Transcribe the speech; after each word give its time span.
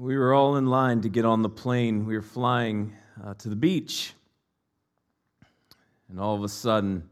we 0.00 0.16
were 0.16 0.32
all 0.32 0.56
in 0.56 0.64
line 0.64 1.02
to 1.02 1.10
get 1.10 1.26
on 1.26 1.42
the 1.42 1.48
plane. 1.50 2.06
We 2.06 2.14
were 2.14 2.22
flying 2.22 2.94
uh, 3.22 3.34
to 3.34 3.50
the 3.50 3.56
beach. 3.56 4.14
And 6.08 6.18
all 6.18 6.34
of 6.34 6.42
a 6.42 6.48
sudden, 6.48 7.06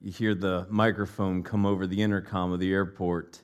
you 0.00 0.10
hear 0.10 0.34
the 0.34 0.66
microphone 0.70 1.42
come 1.42 1.66
over 1.66 1.86
the 1.86 2.00
intercom 2.00 2.50
of 2.50 2.60
the 2.60 2.72
airport. 2.72 3.42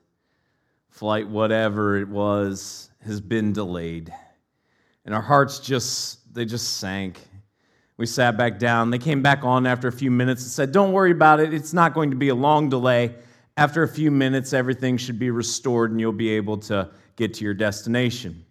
Flight, 0.89 1.29
whatever 1.29 1.99
it 1.99 2.09
was, 2.09 2.89
has 3.05 3.21
been 3.21 3.53
delayed. 3.53 4.11
And 5.05 5.15
our 5.15 5.21
hearts 5.21 5.61
just, 5.61 6.35
they 6.35 6.47
just 6.47 6.79
sank. 6.79 7.21
We 7.99 8.07
sat 8.07 8.39
back 8.39 8.59
down. 8.59 8.91
They 8.91 8.99
came 8.99 9.21
back 9.21 9.45
on 9.45 9.67
after 9.67 9.89
a 9.89 9.93
few 9.93 10.11
minutes 10.11 10.43
and 10.43 10.51
said, 10.51 10.73
Don't 10.73 10.93
worry 10.93 11.11
about 11.11 11.39
it. 11.39 11.53
It's 11.53 11.75
not 11.75 11.93
going 11.93 12.11
to 12.13 12.17
be 12.17 12.31
a 12.31 12.35
long 12.35 12.71
delay. 12.71 13.15
After 13.59 13.83
a 13.83 13.89
few 13.89 14.11
minutes, 14.11 14.55
everything 14.55 14.97
should 14.97 15.19
be 15.19 15.31
restored 15.31 15.91
and 15.91 16.01
you'll 16.01 16.13
be 16.13 16.31
able 16.31 16.57
to 16.59 16.89
get 17.17 17.35
to 17.35 17.45
your 17.45 17.55
destination. 17.55 18.44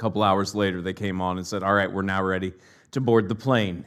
Couple 0.00 0.22
hours 0.22 0.54
later, 0.54 0.80
they 0.80 0.94
came 0.94 1.20
on 1.20 1.36
and 1.36 1.46
said, 1.46 1.62
All 1.62 1.74
right, 1.74 1.92
we're 1.92 2.00
now 2.00 2.22
ready 2.22 2.54
to 2.92 3.02
board 3.02 3.28
the 3.28 3.34
plane. 3.34 3.84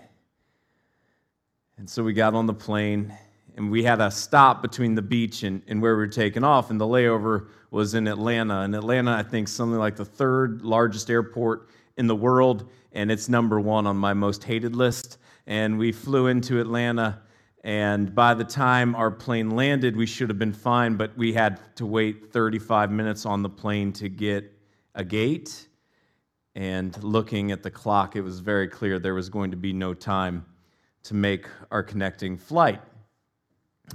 And 1.77 1.89
so 1.89 2.03
we 2.03 2.13
got 2.13 2.35
on 2.35 2.45
the 2.45 2.53
plane 2.53 3.11
and 3.57 3.71
we 3.71 3.81
had 3.81 3.99
a 3.99 4.11
stop 4.11 4.61
between 4.61 4.93
the 4.93 5.01
beach 5.01 5.41
and, 5.41 5.63
and 5.67 5.81
where 5.81 5.95
we 5.95 6.03
were 6.03 6.07
taking 6.07 6.43
off. 6.43 6.69
And 6.69 6.79
the 6.79 6.85
layover 6.85 7.47
was 7.71 7.95
in 7.95 8.07
Atlanta. 8.07 8.59
And 8.59 8.75
Atlanta, 8.75 9.11
I 9.11 9.23
think, 9.23 9.47
something 9.47 9.79
like 9.79 9.95
the 9.95 10.05
third 10.05 10.61
largest 10.61 11.09
airport 11.09 11.69
in 11.97 12.05
the 12.05 12.15
world. 12.15 12.69
And 12.91 13.11
it's 13.11 13.27
number 13.27 13.59
one 13.59 13.87
on 13.87 13.97
my 13.97 14.13
most 14.13 14.43
hated 14.43 14.75
list. 14.75 15.17
And 15.47 15.79
we 15.79 15.91
flew 15.91 16.27
into 16.27 16.61
Atlanta. 16.61 17.23
And 17.63 18.13
by 18.13 18.35
the 18.35 18.43
time 18.43 18.93
our 18.93 19.09
plane 19.09 19.55
landed, 19.55 19.97
we 19.97 20.05
should 20.05 20.29
have 20.29 20.37
been 20.37 20.53
fine, 20.53 20.95
but 20.95 21.17
we 21.17 21.33
had 21.33 21.59
to 21.77 21.87
wait 21.87 22.31
35 22.31 22.91
minutes 22.91 23.25
on 23.25 23.41
the 23.41 23.49
plane 23.49 23.91
to 23.93 24.09
get 24.09 24.55
a 24.93 25.03
gate. 25.03 25.69
And 26.55 27.01
looking 27.03 27.51
at 27.51 27.63
the 27.63 27.71
clock, 27.71 28.15
it 28.15 28.21
was 28.21 28.39
very 28.39 28.67
clear 28.67 28.99
there 28.99 29.15
was 29.15 29.29
going 29.29 29.51
to 29.51 29.57
be 29.57 29.73
no 29.73 29.93
time 29.93 30.45
to 31.03 31.13
make 31.13 31.47
our 31.71 31.81
connecting 31.81 32.37
flight. 32.37 32.81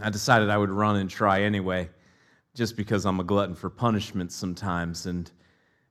I 0.02 0.10
decided 0.10 0.50
I 0.50 0.58
would 0.58 0.70
run 0.70 0.96
and 0.96 1.08
try 1.08 1.42
anyway, 1.42 1.88
just 2.54 2.76
because 2.76 3.06
I'm 3.06 3.20
a 3.20 3.24
glutton 3.24 3.54
for 3.54 3.70
punishment 3.70 4.32
sometimes. 4.32 5.06
And 5.06 5.30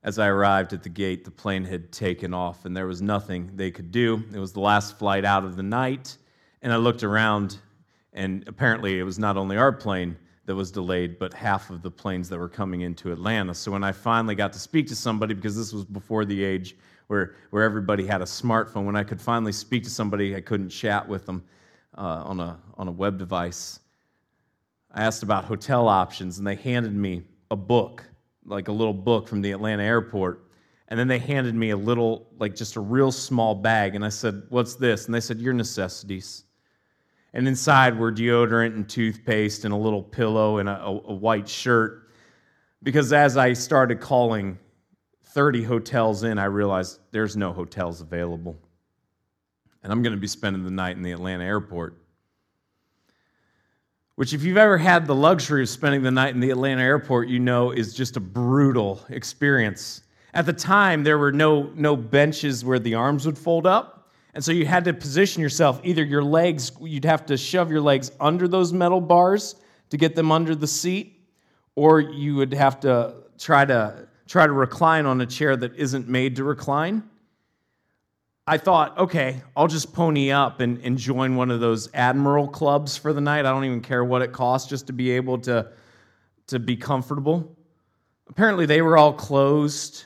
as 0.04 0.20
I 0.20 0.28
arrived 0.28 0.74
at 0.74 0.84
the 0.84 0.90
gate, 0.90 1.26
the 1.26 1.32
plane 1.32 1.64
had 1.64 1.92
taken 1.92 2.34
off, 2.34 2.66
and 2.66 2.76
there 2.76 2.86
was 2.86 3.02
nothing 3.02 3.52
they 3.56 3.72
could 3.72 3.92
do. 3.92 4.24
It 4.34 4.40
was 4.40 4.54
the 4.54 4.60
last 4.60 4.98
flight 4.98 5.26
out 5.26 5.46
of 5.46 5.56
the 5.56 5.64
night. 5.64 6.18
And 6.62 6.74
I 6.74 6.78
looked 6.78 7.04
around, 7.04 7.58
and 8.14 8.48
apparently 8.48 9.00
it 9.00 9.04
was 9.04 9.18
not 9.18 9.38
only 9.38 9.58
our 9.58 9.72
plane 9.72 10.18
that 10.48 10.56
was 10.56 10.72
delayed, 10.72 11.20
but 11.20 11.34
half 11.34 11.70
of 11.70 11.84
the 11.84 11.92
planes 11.92 12.28
that 12.30 12.40
were 12.40 12.50
coming 12.50 12.82
into 12.82 13.12
Atlanta. 13.12 13.54
So 13.54 13.72
when 13.72 13.84
I 13.84 13.92
finally 13.92 14.34
got 14.34 14.52
to 14.54 14.60
speak 14.60 14.88
to 14.88 14.96
somebody, 14.96 15.36
because 15.36 15.56
this 15.56 15.72
was 15.72 15.86
before 15.86 16.26
the 16.26 16.44
age 16.44 16.76
where, 17.08 17.36
where 17.50 17.64
everybody 17.64 18.06
had 18.06 18.22
a 18.22 18.26
smartphone. 18.26 18.86
When 18.86 18.96
I 18.96 19.04
could 19.04 19.20
finally 19.20 19.52
speak 19.52 19.84
to 19.84 19.90
somebody, 19.90 20.36
I 20.36 20.42
couldn't 20.42 20.70
chat 20.70 21.08
with 21.08 21.26
them 21.26 21.44
uh, 21.98 22.24
on, 22.26 22.40
a, 22.40 22.58
on 22.78 22.88
a 22.88 22.92
web 22.92 23.18
device. 23.18 23.80
I 24.94 25.04
asked 25.04 25.24
about 25.24 25.46
hotel 25.46 25.88
options, 25.88 26.38
and 26.38 26.48
they 26.48 26.56
handed 26.56 26.96
me 26.96 27.24
a 27.52 27.56
book, 27.56 28.04
like 28.46 28.68
a 28.68 28.72
little 28.72 28.94
book 28.94 29.28
from 29.28 29.42
the 29.42 29.52
Atlanta 29.52 29.84
airport. 29.84 30.46
And 30.90 30.98
then 30.98 31.08
they 31.08 31.20
handed 31.20 31.56
me 31.56 31.72
a 31.72 31.78
little, 31.78 32.28
like 32.40 32.56
just 32.56 32.78
a 32.78 32.80
real 32.80 33.12
small 33.12 33.54
bag. 33.54 33.96
And 33.96 34.06
I 34.06 34.10
said, 34.10 34.44
What's 34.50 34.76
this? 34.76 35.06
And 35.06 35.14
they 35.14 35.20
said, 35.20 35.40
Your 35.40 35.54
necessities. 35.54 36.46
And 37.34 37.48
inside 37.48 37.98
were 37.98 38.12
deodorant 38.12 38.76
and 38.76 38.88
toothpaste 38.88 39.66
and 39.66 39.74
a 39.74 39.78
little 39.78 40.02
pillow 40.02 40.58
and 40.58 40.70
a, 40.70 40.82
a, 40.82 40.92
a 40.92 41.14
white 41.14 41.48
shirt. 41.48 42.10
Because 42.84 43.14
as 43.14 43.38
I 43.38 43.54
started 43.54 44.00
calling 44.00 44.58
30 45.26 45.64
hotels 45.64 46.24
in, 46.24 46.40
I 46.40 46.46
realized 46.46 47.00
there's 47.12 47.38
no 47.38 47.54
hotels 47.54 48.02
available. 48.02 48.58
And 49.84 49.92
I'm 49.92 50.02
going 50.02 50.16
to 50.16 50.20
be 50.20 50.28
spending 50.28 50.64
the 50.64 50.72
night 50.72 50.98
in 50.98 51.04
the 51.04 51.12
Atlanta 51.12 51.44
airport. 51.44 51.98
Which, 54.16 54.34
if 54.34 54.44
you've 54.44 54.58
ever 54.58 54.80
had 54.80 55.06
the 55.06 55.14
luxury 55.14 55.62
of 55.62 55.70
spending 55.70 56.02
the 56.02 56.10
night 56.10 56.34
in 56.34 56.40
the 56.40 56.50
Atlanta 56.50 56.82
airport, 56.82 57.30
you 57.30 57.38
know 57.38 57.70
is 57.70 57.94
just 57.94 58.18
a 58.18 58.20
brutal 58.20 59.06
experience. 59.10 60.02
At 60.34 60.48
the 60.48 60.54
time, 60.54 61.04
there 61.04 61.20
were 61.20 61.32
no, 61.32 61.72
no 61.76 61.96
benches 61.96 62.66
where 62.66 62.80
the 62.80 62.96
arms 62.96 63.26
would 63.28 63.38
fold 63.38 63.68
up. 63.68 63.97
And 64.34 64.44
so 64.44 64.52
you 64.52 64.66
had 64.66 64.86
to 64.86 64.94
position 64.94 65.42
yourself. 65.42 65.82
Either 65.84 66.04
your 66.04 66.24
legs, 66.24 66.72
you'd 66.82 67.06
have 67.06 67.26
to 67.28 67.38
shove 67.38 67.72
your 67.72 67.82
legs 67.82 68.12
under 68.20 68.48
those 68.48 68.72
metal 68.72 69.02
bars 69.02 69.56
to 69.90 69.98
get 69.98 70.16
them 70.16 70.32
under 70.32 70.54
the 70.54 70.68
seat, 70.68 71.20
or 71.76 72.00
you 72.00 72.36
would 72.36 72.54
have 72.54 72.80
to 72.82 73.16
try 73.38 73.66
to 73.66 74.08
try 74.28 74.46
to 74.46 74.52
recline 74.52 75.06
on 75.06 75.22
a 75.22 75.26
chair 75.26 75.56
that 75.56 75.76
isn't 75.76 76.08
made 76.08 76.36
to 76.36 76.44
recline. 76.44 77.04
I 78.46 78.58
thought, 78.58 78.98
okay, 78.98 79.42
I'll 79.56 79.68
just 79.68 79.94
pony 79.94 80.32
up 80.32 80.60
and, 80.60 80.80
and 80.80 80.98
join 80.98 81.36
one 81.36 81.52
of 81.52 81.60
those 81.60 81.90
Admiral 81.94 82.48
clubs 82.48 82.96
for 82.96 83.12
the 83.12 83.22
night. 83.22 83.46
I 83.46 83.52
don't 83.52 83.66
even 83.66 83.82
care 83.82 84.04
what 84.04 84.22
it 84.22 84.32
costs 84.32 84.70
just 84.70 84.88
to 84.88 84.94
be 84.94 85.12
able 85.12 85.38
to, 85.40 85.68
to 86.48 86.60
be 86.60 86.78
comfortable. 86.78 87.58
Apparently, 88.30 88.66
they 88.66 88.82
were 88.82 88.98
all 88.98 89.14
closed. 89.14 90.06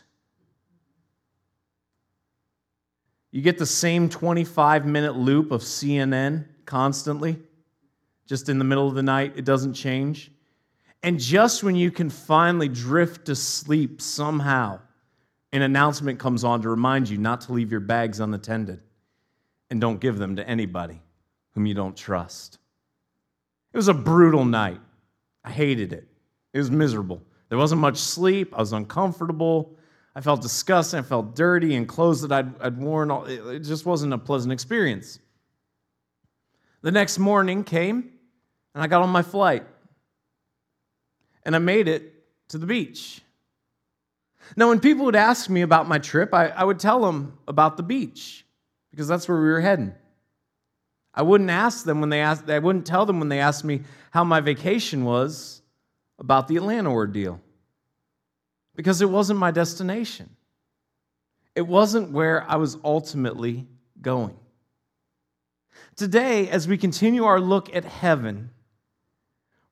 You 3.31 3.41
get 3.41 3.57
the 3.57 3.65
same 3.65 4.09
25 4.09 4.85
minute 4.85 5.15
loop 5.15 5.51
of 5.51 5.61
CNN 5.61 6.45
constantly, 6.65 7.39
just 8.27 8.49
in 8.49 8.59
the 8.59 8.65
middle 8.65 8.87
of 8.87 8.95
the 8.95 9.03
night. 9.03 9.33
It 9.35 9.45
doesn't 9.45 9.73
change. 9.73 10.31
And 11.03 11.19
just 11.19 11.63
when 11.63 11.75
you 11.75 11.89
can 11.91 12.09
finally 12.09 12.67
drift 12.67 13.25
to 13.25 13.35
sleep 13.35 14.01
somehow, 14.01 14.79
an 15.51 15.63
announcement 15.63 16.19
comes 16.19 16.43
on 16.43 16.61
to 16.61 16.69
remind 16.69 17.09
you 17.09 17.17
not 17.17 17.41
to 17.41 17.53
leave 17.53 17.71
your 17.71 17.79
bags 17.79 18.19
unattended 18.19 18.81
and 19.69 19.81
don't 19.81 19.99
give 19.99 20.17
them 20.17 20.35
to 20.35 20.47
anybody 20.47 21.01
whom 21.53 21.65
you 21.65 21.73
don't 21.73 21.95
trust. 21.95 22.59
It 23.73 23.77
was 23.77 23.87
a 23.87 23.93
brutal 23.93 24.45
night. 24.45 24.79
I 25.43 25.51
hated 25.51 25.93
it. 25.93 26.07
It 26.53 26.57
was 26.57 26.69
miserable. 26.69 27.21
There 27.49 27.57
wasn't 27.57 27.81
much 27.81 27.97
sleep. 27.97 28.53
I 28.55 28.59
was 28.59 28.73
uncomfortable. 28.73 29.75
I 30.15 30.21
felt 30.21 30.41
disgusting. 30.41 30.99
I 30.99 31.03
felt 31.03 31.35
dirty 31.35 31.75
and 31.75 31.87
clothes 31.87 32.21
that 32.21 32.31
I'd, 32.31 32.61
I'd 32.61 32.77
worn. 32.77 33.11
All, 33.11 33.25
it 33.25 33.59
just 33.59 33.85
wasn't 33.85 34.13
a 34.13 34.17
pleasant 34.17 34.51
experience. 34.51 35.19
The 36.81 36.91
next 36.91 37.19
morning 37.19 37.63
came, 37.63 38.11
and 38.73 38.83
I 38.83 38.87
got 38.87 39.01
on 39.01 39.09
my 39.09 39.21
flight 39.21 39.65
and 41.43 41.55
I 41.55 41.59
made 41.59 41.87
it 41.87 42.13
to 42.49 42.57
the 42.57 42.65
beach. 42.65 43.21
Now, 44.55 44.69
when 44.69 44.79
people 44.79 45.05
would 45.05 45.15
ask 45.15 45.49
me 45.49 45.61
about 45.61 45.87
my 45.87 45.97
trip, 45.97 46.33
I, 46.33 46.47
I 46.47 46.63
would 46.63 46.79
tell 46.79 47.01
them 47.01 47.37
about 47.47 47.77
the 47.77 47.83
beach 47.83 48.45
because 48.91 49.07
that's 49.07 49.27
where 49.27 49.37
we 49.37 49.49
were 49.49 49.61
heading. 49.61 49.93
I 51.13 51.21
wouldn't 51.23 51.49
ask 51.49 51.85
them 51.85 51.99
when 51.99 52.09
they 52.09 52.21
asked, 52.21 52.49
I 52.49 52.59
wouldn't 52.59 52.85
tell 52.85 53.05
them 53.05 53.19
when 53.19 53.29
they 53.29 53.39
asked 53.39 53.63
me 53.63 53.81
how 54.11 54.23
my 54.23 54.39
vacation 54.39 55.03
was 55.03 55.61
about 56.19 56.47
the 56.47 56.57
Atlanta 56.57 56.91
ordeal 56.91 57.39
because 58.75 59.01
it 59.01 59.09
wasn't 59.09 59.39
my 59.39 59.51
destination. 59.51 60.29
It 61.55 61.67
wasn't 61.67 62.11
where 62.11 62.49
I 62.49 62.55
was 62.55 62.77
ultimately 62.83 63.67
going. 64.01 64.37
Today, 65.95 66.49
as 66.49 66.67
we 66.67 66.77
continue 66.77 67.25
our 67.25 67.39
look 67.39 67.75
at 67.75 67.85
heaven, 67.85 68.51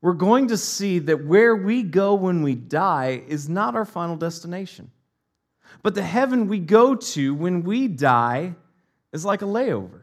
we're 0.01 0.13
going 0.13 0.47
to 0.49 0.57
see 0.57 0.99
that 0.99 1.25
where 1.25 1.55
we 1.55 1.83
go 1.83 2.13
when 2.13 2.41
we 2.41 2.55
die 2.55 3.23
is 3.27 3.49
not 3.49 3.75
our 3.75 3.85
final 3.85 4.15
destination. 4.15 4.91
But 5.81 5.95
the 5.95 6.03
heaven 6.03 6.47
we 6.47 6.59
go 6.59 6.95
to 6.95 7.33
when 7.33 7.63
we 7.63 7.87
die 7.87 8.55
is 9.13 9.25
like 9.25 9.41
a 9.41 9.45
layover. 9.45 10.01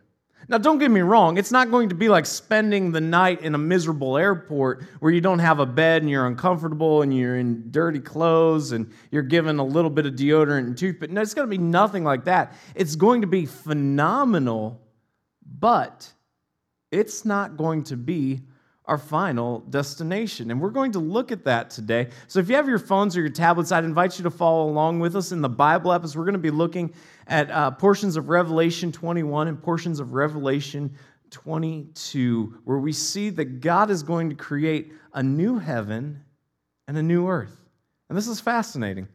Now, 0.48 0.58
don't 0.58 0.78
get 0.78 0.92
me 0.92 1.00
wrong, 1.00 1.38
it's 1.38 1.50
not 1.50 1.72
going 1.72 1.88
to 1.88 1.94
be 1.96 2.08
like 2.08 2.24
spending 2.24 2.92
the 2.92 3.00
night 3.00 3.42
in 3.42 3.56
a 3.56 3.58
miserable 3.58 4.16
airport 4.16 4.84
where 5.00 5.10
you 5.10 5.20
don't 5.20 5.40
have 5.40 5.58
a 5.58 5.66
bed 5.66 6.02
and 6.02 6.10
you're 6.10 6.26
uncomfortable 6.26 7.02
and 7.02 7.16
you're 7.16 7.36
in 7.36 7.72
dirty 7.72 7.98
clothes 7.98 8.70
and 8.70 8.92
you're 9.10 9.24
given 9.24 9.58
a 9.58 9.64
little 9.64 9.90
bit 9.90 10.06
of 10.06 10.14
deodorant 10.14 10.66
and 10.66 10.78
toothpaste. 10.78 11.10
No, 11.10 11.20
it's 11.20 11.34
going 11.34 11.48
to 11.48 11.50
be 11.50 11.58
nothing 11.58 12.04
like 12.04 12.24
that. 12.26 12.54
It's 12.76 12.94
going 12.94 13.22
to 13.22 13.26
be 13.26 13.44
phenomenal, 13.44 14.80
but 15.44 16.12
it's 16.92 17.24
not 17.24 17.56
going 17.56 17.82
to 17.84 17.96
be 17.96 18.42
our 18.86 18.98
final 18.98 19.60
destination. 19.70 20.50
And 20.50 20.60
we're 20.60 20.70
going 20.70 20.92
to 20.92 20.98
look 20.98 21.32
at 21.32 21.44
that 21.44 21.70
today. 21.70 22.08
So 22.28 22.38
if 22.38 22.48
you 22.48 22.54
have 22.54 22.68
your 22.68 22.78
phones 22.78 23.16
or 23.16 23.20
your 23.20 23.30
tablets, 23.30 23.72
I'd 23.72 23.84
invite 23.84 24.18
you 24.18 24.22
to 24.24 24.30
follow 24.30 24.68
along 24.68 25.00
with 25.00 25.16
us 25.16 25.32
in 25.32 25.42
the 25.42 25.48
Bible 25.48 25.92
app 25.92 26.04
as 26.04 26.16
we're 26.16 26.24
going 26.24 26.34
to 26.34 26.38
be 26.38 26.50
looking 26.50 26.92
at 27.26 27.50
uh, 27.50 27.72
portions 27.72 28.16
of 28.16 28.28
Revelation 28.28 28.92
21 28.92 29.48
and 29.48 29.60
portions 29.60 29.98
of 29.98 30.12
Revelation 30.14 30.94
22, 31.30 32.60
where 32.64 32.78
we 32.78 32.92
see 32.92 33.30
that 33.30 33.60
God 33.60 33.90
is 33.90 34.02
going 34.02 34.30
to 34.30 34.36
create 34.36 34.92
a 35.14 35.22
new 35.22 35.58
heaven 35.58 36.22
and 36.86 36.96
a 36.96 37.02
new 37.02 37.28
earth. 37.28 37.64
And 38.08 38.16
this 38.16 38.28
is 38.28 38.38
fascinating, 38.38 39.08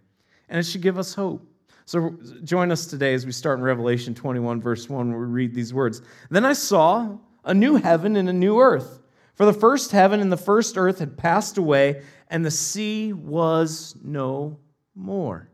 and 0.50 0.60
it 0.60 0.64
should 0.64 0.82
give 0.82 0.98
us 0.98 1.14
hope. 1.14 1.48
So 1.86 2.18
join 2.44 2.72
us 2.72 2.86
today 2.86 3.14
as 3.14 3.26
we 3.26 3.32
start 3.32 3.60
in 3.60 3.64
Revelation 3.64 4.14
21, 4.14 4.62
verse 4.62 4.90
1, 4.90 5.12
where 5.12 5.20
we 5.20 5.26
read 5.26 5.54
these 5.54 5.74
words. 5.74 6.02
Then 6.30 6.46
I 6.46 6.54
saw 6.54 7.18
a 7.44 7.54
new 7.54 7.76
heaven 7.76 8.16
and 8.18 8.30
a 8.30 8.34
new 8.34 8.60
earth. 8.60 9.00
For 9.33 9.45
the 9.45 9.54
first 9.54 9.92
heaven 9.92 10.19
and 10.19 10.31
the 10.31 10.38
first 10.38 10.78
earth 10.78 11.00
had 11.00 11.18
passed 11.18 11.57
away, 11.57 12.04
and 12.28 12.45
the 12.45 12.51
sea 12.51 13.13
was 13.13 13.95
no 14.04 14.60
more. 14.95 15.50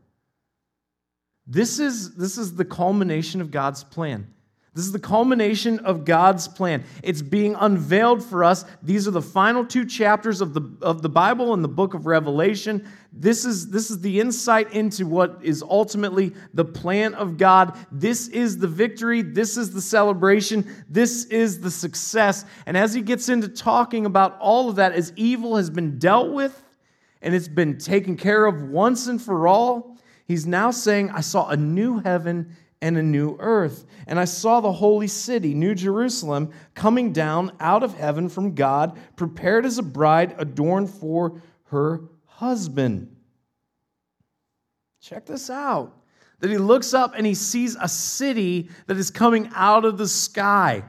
This 1.46 1.78
is, 1.78 2.14
this 2.14 2.36
is 2.36 2.54
the 2.54 2.64
culmination 2.64 3.40
of 3.40 3.50
God's 3.50 3.82
plan. 3.84 4.34
This 4.74 4.84
is 4.84 4.92
the 4.92 4.98
culmination 4.98 5.80
of 5.80 6.04
God's 6.04 6.46
plan. 6.46 6.84
It's 7.02 7.22
being 7.22 7.56
unveiled 7.56 8.22
for 8.22 8.44
us. 8.44 8.64
These 8.82 9.08
are 9.08 9.12
the 9.12 9.22
final 9.22 9.64
two 9.64 9.84
chapters 9.84 10.40
of 10.40 10.54
the, 10.54 10.62
of 10.82 11.02
the 11.02 11.08
Bible 11.08 11.54
and 11.54 11.64
the 11.64 11.68
book 11.68 11.94
of 11.94 12.06
Revelation. 12.06 12.86
This 13.12 13.44
is, 13.44 13.70
this 13.70 13.90
is 13.90 14.00
the 14.00 14.20
insight 14.20 14.72
into 14.72 15.06
what 15.06 15.40
is 15.42 15.62
ultimately 15.62 16.34
the 16.54 16.64
plan 16.64 17.14
of 17.14 17.38
God. 17.38 17.76
This 17.90 18.28
is 18.28 18.58
the 18.58 18.68
victory. 18.68 19.22
This 19.22 19.56
is 19.56 19.72
the 19.72 19.80
celebration. 19.80 20.68
This 20.88 21.24
is 21.24 21.60
the 21.60 21.70
success. 21.70 22.44
And 22.66 22.76
as 22.76 22.94
he 22.94 23.00
gets 23.00 23.28
into 23.28 23.48
talking 23.48 24.06
about 24.06 24.38
all 24.38 24.68
of 24.68 24.76
that, 24.76 24.92
as 24.92 25.12
evil 25.16 25.56
has 25.56 25.70
been 25.70 25.98
dealt 25.98 26.32
with 26.32 26.62
and 27.22 27.34
it's 27.34 27.48
been 27.48 27.78
taken 27.78 28.16
care 28.16 28.46
of 28.46 28.62
once 28.62 29.08
and 29.08 29.20
for 29.20 29.48
all, 29.48 29.96
he's 30.26 30.46
now 30.46 30.70
saying, 30.70 31.10
I 31.10 31.22
saw 31.22 31.48
a 31.48 31.56
new 31.56 31.98
heaven 31.98 32.54
and 32.80 32.96
a 32.96 33.02
new 33.02 33.36
earth. 33.38 33.86
And 34.06 34.18
I 34.18 34.24
saw 34.24 34.60
the 34.60 34.72
holy 34.72 35.08
city, 35.08 35.54
New 35.54 35.74
Jerusalem, 35.74 36.52
coming 36.74 37.12
down 37.12 37.52
out 37.60 37.82
of 37.82 37.94
heaven 37.94 38.28
from 38.28 38.54
God, 38.54 38.98
prepared 39.16 39.66
as 39.66 39.78
a 39.78 39.82
bride 39.82 40.34
adorned 40.38 40.90
for 40.90 41.42
her 41.64 42.02
husband. 42.26 43.14
Check 45.00 45.26
this 45.26 45.50
out. 45.50 45.94
That 46.40 46.50
he 46.50 46.58
looks 46.58 46.94
up 46.94 47.14
and 47.16 47.26
he 47.26 47.34
sees 47.34 47.76
a 47.80 47.88
city 47.88 48.68
that 48.86 48.96
is 48.96 49.10
coming 49.10 49.50
out 49.54 49.84
of 49.84 49.98
the 49.98 50.06
sky. 50.06 50.84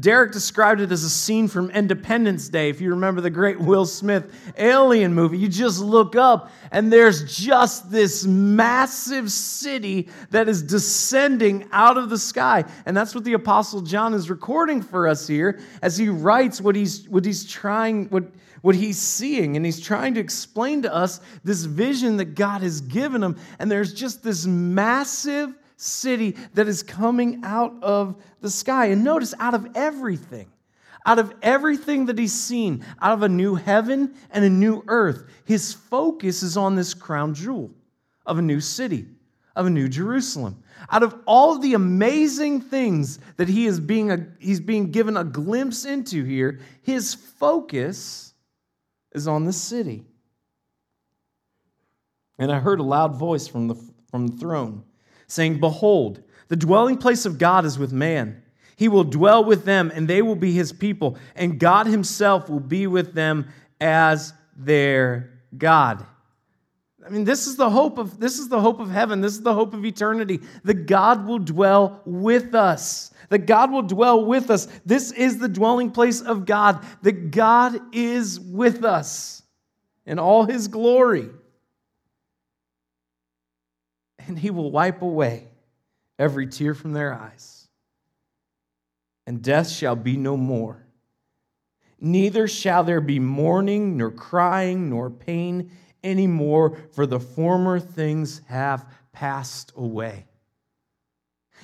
Derek 0.00 0.32
described 0.32 0.80
it 0.80 0.90
as 0.90 1.04
a 1.04 1.10
scene 1.10 1.48
from 1.48 1.70
Independence 1.70 2.48
Day. 2.48 2.70
If 2.70 2.80
you 2.80 2.90
remember 2.90 3.20
the 3.20 3.30
great 3.30 3.60
Will 3.60 3.84
Smith 3.84 4.32
alien 4.56 5.12
movie, 5.12 5.38
you 5.38 5.48
just 5.48 5.80
look 5.80 6.16
up 6.16 6.50
and 6.70 6.90
there's 6.90 7.36
just 7.36 7.90
this 7.90 8.24
massive 8.24 9.30
city 9.30 10.08
that 10.30 10.48
is 10.48 10.62
descending 10.62 11.68
out 11.72 11.98
of 11.98 12.08
the 12.08 12.16
sky. 12.16 12.64
And 12.86 12.96
that's 12.96 13.14
what 13.14 13.24
the 13.24 13.34
Apostle 13.34 13.82
John 13.82 14.14
is 14.14 14.30
recording 14.30 14.80
for 14.80 15.06
us 15.06 15.26
here 15.26 15.60
as 15.82 15.98
he 15.98 16.08
writes 16.08 16.60
what 16.60 16.74
he's, 16.74 17.06
what 17.08 17.26
he's 17.26 17.44
trying, 17.44 18.06
what, 18.06 18.24
what 18.62 18.74
he's 18.74 18.98
seeing. 18.98 19.56
And 19.56 19.66
he's 19.66 19.80
trying 19.80 20.14
to 20.14 20.20
explain 20.20 20.82
to 20.82 20.94
us 20.94 21.20
this 21.44 21.64
vision 21.64 22.16
that 22.16 22.34
God 22.34 22.62
has 22.62 22.80
given 22.80 23.22
him. 23.22 23.36
And 23.58 23.70
there's 23.70 23.92
just 23.92 24.22
this 24.22 24.46
massive 24.46 25.54
city 25.76 26.36
that 26.54 26.68
is 26.68 26.82
coming 26.82 27.40
out 27.44 27.74
of 27.82 28.16
the 28.40 28.50
sky. 28.50 28.86
And 28.86 29.04
notice, 29.04 29.34
out 29.38 29.54
of 29.54 29.68
everything, 29.74 30.50
out 31.04 31.18
of 31.18 31.32
everything 31.42 32.06
that 32.06 32.18
he's 32.18 32.32
seen, 32.32 32.84
out 33.00 33.12
of 33.12 33.22
a 33.22 33.28
new 33.28 33.54
heaven 33.54 34.14
and 34.30 34.44
a 34.44 34.50
new 34.50 34.82
earth, 34.88 35.24
his 35.44 35.72
focus 35.72 36.42
is 36.42 36.56
on 36.56 36.74
this 36.74 36.94
crown 36.94 37.34
jewel 37.34 37.70
of 38.24 38.38
a 38.38 38.42
new 38.42 38.60
city, 38.60 39.06
of 39.54 39.66
a 39.66 39.70
new 39.70 39.88
Jerusalem. 39.88 40.62
Out 40.90 41.02
of 41.02 41.14
all 41.26 41.58
the 41.58 41.74
amazing 41.74 42.60
things 42.60 43.18
that 43.36 43.48
he 43.48 43.66
is 43.66 43.78
being 43.78 44.10
a, 44.10 44.26
he's 44.38 44.60
being 44.60 44.90
given 44.90 45.16
a 45.16 45.24
glimpse 45.24 45.84
into 45.84 46.24
here, 46.24 46.60
his 46.82 47.14
focus 47.14 48.34
is 49.12 49.28
on 49.28 49.44
the 49.44 49.52
city. 49.52 50.04
And 52.38 52.50
I 52.52 52.58
heard 52.58 52.80
a 52.80 52.84
loud 52.84 53.14
voice 53.14 53.46
from 53.46 53.68
the, 53.68 53.76
from 54.10 54.26
the 54.26 54.36
throne 54.36 54.82
saying, 55.26 55.60
Behold, 55.60 56.22
the 56.48 56.56
dwelling 56.56 56.96
place 56.98 57.26
of 57.26 57.38
God 57.38 57.64
is 57.64 57.78
with 57.78 57.92
man. 57.92 58.42
He 58.76 58.88
will 58.88 59.04
dwell 59.04 59.44
with 59.44 59.64
them, 59.64 59.90
and 59.94 60.06
they 60.06 60.22
will 60.22 60.36
be 60.36 60.52
his 60.52 60.72
people, 60.72 61.16
and 61.34 61.58
God 61.58 61.86
himself 61.86 62.50
will 62.50 62.60
be 62.60 62.86
with 62.86 63.14
them 63.14 63.48
as 63.80 64.34
their 64.56 65.40
God. 65.56 66.04
I 67.04 67.08
mean, 67.08 67.24
this 67.24 67.46
is 67.46 67.56
the 67.56 67.70
hope 67.70 67.98
of 67.98 68.18
this 68.18 68.38
is 68.38 68.48
the 68.48 68.60
hope 68.60 68.80
of 68.80 68.90
heaven. 68.90 69.20
This 69.20 69.34
is 69.34 69.42
the 69.42 69.54
hope 69.54 69.74
of 69.74 69.84
eternity. 69.84 70.40
That 70.64 70.86
God 70.86 71.24
will 71.24 71.38
dwell 71.38 72.02
with 72.04 72.54
us. 72.54 73.12
That 73.28 73.46
God 73.46 73.70
will 73.70 73.82
dwell 73.82 74.24
with 74.24 74.50
us. 74.50 74.66
This 74.84 75.12
is 75.12 75.38
the 75.38 75.48
dwelling 75.48 75.92
place 75.92 76.20
of 76.20 76.46
God. 76.46 76.84
That 77.02 77.30
God 77.30 77.80
is 77.92 78.40
with 78.40 78.84
us 78.84 79.42
in 80.04 80.18
all 80.18 80.44
his 80.44 80.66
glory 80.66 81.30
and 84.26 84.38
he 84.38 84.50
will 84.50 84.70
wipe 84.70 85.02
away 85.02 85.48
every 86.18 86.46
tear 86.46 86.74
from 86.74 86.92
their 86.92 87.14
eyes. 87.14 87.68
And 89.26 89.42
death 89.42 89.68
shall 89.68 89.96
be 89.96 90.16
no 90.16 90.36
more. 90.36 90.86
Neither 91.98 92.46
shall 92.46 92.84
there 92.84 93.00
be 93.00 93.18
mourning, 93.18 93.96
nor 93.96 94.10
crying, 94.10 94.90
nor 94.90 95.10
pain 95.10 95.70
anymore, 96.04 96.76
for 96.92 97.06
the 97.06 97.20
former 97.20 97.80
things 97.80 98.42
have 98.46 98.86
passed 99.12 99.72
away. 99.76 100.26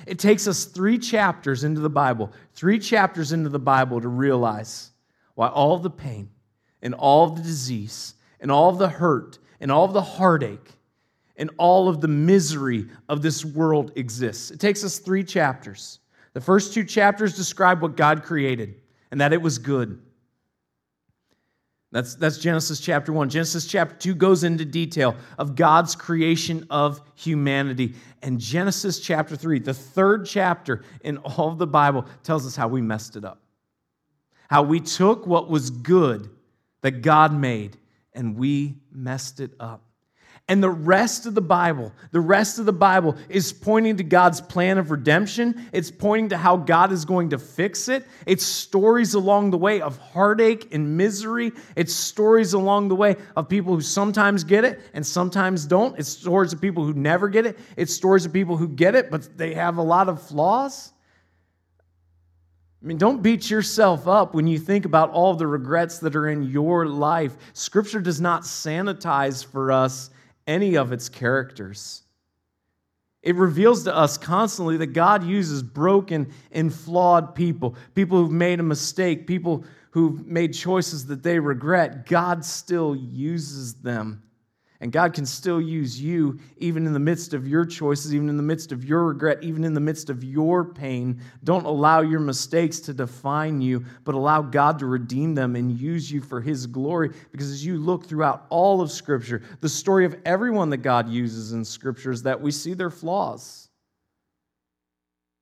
It 0.06 0.18
takes 0.18 0.48
us 0.48 0.64
three 0.64 0.98
chapters 0.98 1.64
into 1.64 1.80
the 1.80 1.90
Bible, 1.90 2.32
three 2.54 2.78
chapters 2.78 3.32
into 3.32 3.50
the 3.50 3.58
Bible 3.58 4.00
to 4.00 4.08
realize 4.08 4.90
why 5.34 5.48
all 5.48 5.78
the 5.78 5.90
pain 5.90 6.30
and 6.80 6.94
all 6.94 7.30
the 7.30 7.42
disease 7.42 8.14
and 8.40 8.50
all 8.50 8.72
the 8.72 8.88
hurt 8.88 9.38
and 9.60 9.70
all 9.70 9.86
the 9.86 10.02
heartache 10.02 10.72
and 11.36 11.50
all 11.58 11.88
of 11.88 12.00
the 12.00 12.08
misery 12.08 12.88
of 13.08 13.22
this 13.22 13.44
world 13.44 13.92
exists. 13.96 14.50
It 14.50 14.60
takes 14.60 14.84
us 14.84 14.98
three 14.98 15.24
chapters. 15.24 16.00
The 16.34 16.40
first 16.40 16.72
two 16.72 16.84
chapters 16.84 17.36
describe 17.36 17.82
what 17.82 17.96
God 17.96 18.22
created 18.22 18.80
and 19.10 19.20
that 19.20 19.32
it 19.32 19.40
was 19.40 19.58
good. 19.58 20.00
That's, 21.92 22.14
that's 22.14 22.38
Genesis 22.38 22.80
chapter 22.80 23.12
1. 23.12 23.28
Genesis 23.28 23.66
chapter 23.66 23.94
2 23.94 24.14
goes 24.14 24.44
into 24.44 24.64
detail 24.64 25.14
of 25.38 25.54
God's 25.54 25.94
creation 25.94 26.66
of 26.70 27.02
humanity. 27.14 27.94
And 28.22 28.40
Genesis 28.40 28.98
chapter 28.98 29.36
3, 29.36 29.58
the 29.58 29.74
third 29.74 30.24
chapter 30.24 30.84
in 31.02 31.18
all 31.18 31.48
of 31.48 31.58
the 31.58 31.66
Bible, 31.66 32.06
tells 32.22 32.46
us 32.46 32.56
how 32.56 32.66
we 32.66 32.80
messed 32.80 33.16
it 33.16 33.26
up. 33.26 33.42
How 34.48 34.62
we 34.62 34.80
took 34.80 35.26
what 35.26 35.50
was 35.50 35.68
good 35.68 36.30
that 36.80 37.02
God 37.02 37.34
made 37.34 37.76
and 38.14 38.36
we 38.36 38.76
messed 38.90 39.40
it 39.40 39.52
up. 39.60 39.82
And 40.48 40.62
the 40.62 40.70
rest 40.70 41.24
of 41.26 41.34
the 41.34 41.40
Bible, 41.40 41.92
the 42.10 42.20
rest 42.20 42.58
of 42.58 42.66
the 42.66 42.72
Bible 42.72 43.16
is 43.28 43.52
pointing 43.52 43.96
to 43.98 44.02
God's 44.02 44.40
plan 44.40 44.76
of 44.76 44.90
redemption. 44.90 45.68
It's 45.72 45.90
pointing 45.90 46.30
to 46.30 46.36
how 46.36 46.56
God 46.56 46.90
is 46.90 47.04
going 47.04 47.30
to 47.30 47.38
fix 47.38 47.88
it. 47.88 48.04
It's 48.26 48.44
stories 48.44 49.14
along 49.14 49.52
the 49.52 49.56
way 49.56 49.80
of 49.80 49.96
heartache 49.98 50.74
and 50.74 50.96
misery. 50.96 51.52
It's 51.76 51.94
stories 51.94 52.54
along 52.54 52.88
the 52.88 52.96
way 52.96 53.16
of 53.36 53.48
people 53.48 53.74
who 53.74 53.80
sometimes 53.80 54.42
get 54.42 54.64
it 54.64 54.80
and 54.94 55.06
sometimes 55.06 55.64
don't. 55.64 55.96
It's 55.98 56.08
stories 56.08 56.52
of 56.52 56.60
people 56.60 56.84
who 56.84 56.92
never 56.92 57.28
get 57.28 57.46
it. 57.46 57.58
It's 57.76 57.94
stories 57.94 58.26
of 58.26 58.32
people 58.32 58.56
who 58.56 58.68
get 58.68 58.96
it, 58.96 59.12
but 59.12 59.38
they 59.38 59.54
have 59.54 59.76
a 59.76 59.82
lot 59.82 60.08
of 60.08 60.20
flaws. 60.20 60.92
I 62.82 62.86
mean, 62.86 62.98
don't 62.98 63.22
beat 63.22 63.48
yourself 63.48 64.08
up 64.08 64.34
when 64.34 64.48
you 64.48 64.58
think 64.58 64.86
about 64.86 65.10
all 65.10 65.34
the 65.34 65.46
regrets 65.46 66.00
that 66.00 66.16
are 66.16 66.28
in 66.28 66.42
your 66.42 66.84
life. 66.86 67.36
Scripture 67.52 68.00
does 68.00 68.20
not 68.20 68.42
sanitize 68.42 69.46
for 69.46 69.70
us 69.70 70.10
any 70.46 70.76
of 70.76 70.92
its 70.92 71.08
characters. 71.08 72.02
It 73.22 73.36
reveals 73.36 73.84
to 73.84 73.94
us 73.94 74.18
constantly 74.18 74.76
that 74.78 74.88
God 74.88 75.22
uses 75.22 75.62
broken 75.62 76.32
and 76.50 76.74
flawed 76.74 77.34
people, 77.34 77.76
people 77.94 78.18
who've 78.18 78.32
made 78.32 78.58
a 78.58 78.64
mistake, 78.64 79.26
people 79.26 79.64
who've 79.92 80.26
made 80.26 80.54
choices 80.54 81.06
that 81.06 81.22
they 81.22 81.38
regret. 81.38 82.06
God 82.06 82.44
still 82.44 82.96
uses 82.96 83.74
them. 83.74 84.22
And 84.82 84.90
God 84.90 85.14
can 85.14 85.24
still 85.24 85.60
use 85.60 86.02
you 86.02 86.40
even 86.56 86.88
in 86.88 86.92
the 86.92 86.98
midst 86.98 87.34
of 87.34 87.46
your 87.46 87.64
choices, 87.64 88.12
even 88.12 88.28
in 88.28 88.36
the 88.36 88.42
midst 88.42 88.72
of 88.72 88.84
your 88.84 89.04
regret, 89.04 89.38
even 89.40 89.62
in 89.62 89.74
the 89.74 89.80
midst 89.80 90.10
of 90.10 90.24
your 90.24 90.64
pain. 90.64 91.20
Don't 91.44 91.66
allow 91.66 92.00
your 92.00 92.18
mistakes 92.18 92.80
to 92.80 92.92
define 92.92 93.60
you, 93.60 93.84
but 94.02 94.16
allow 94.16 94.42
God 94.42 94.80
to 94.80 94.86
redeem 94.86 95.36
them 95.36 95.54
and 95.54 95.78
use 95.78 96.10
you 96.10 96.20
for 96.20 96.40
His 96.40 96.66
glory. 96.66 97.12
Because 97.30 97.52
as 97.52 97.64
you 97.64 97.78
look 97.78 98.06
throughout 98.06 98.46
all 98.50 98.80
of 98.80 98.90
Scripture, 98.90 99.42
the 99.60 99.68
story 99.68 100.04
of 100.04 100.16
everyone 100.24 100.68
that 100.70 100.78
God 100.78 101.08
uses 101.08 101.52
in 101.52 101.64
Scripture 101.64 102.10
is 102.10 102.24
that 102.24 102.40
we 102.40 102.50
see 102.50 102.74
their 102.74 102.90
flaws. 102.90 103.68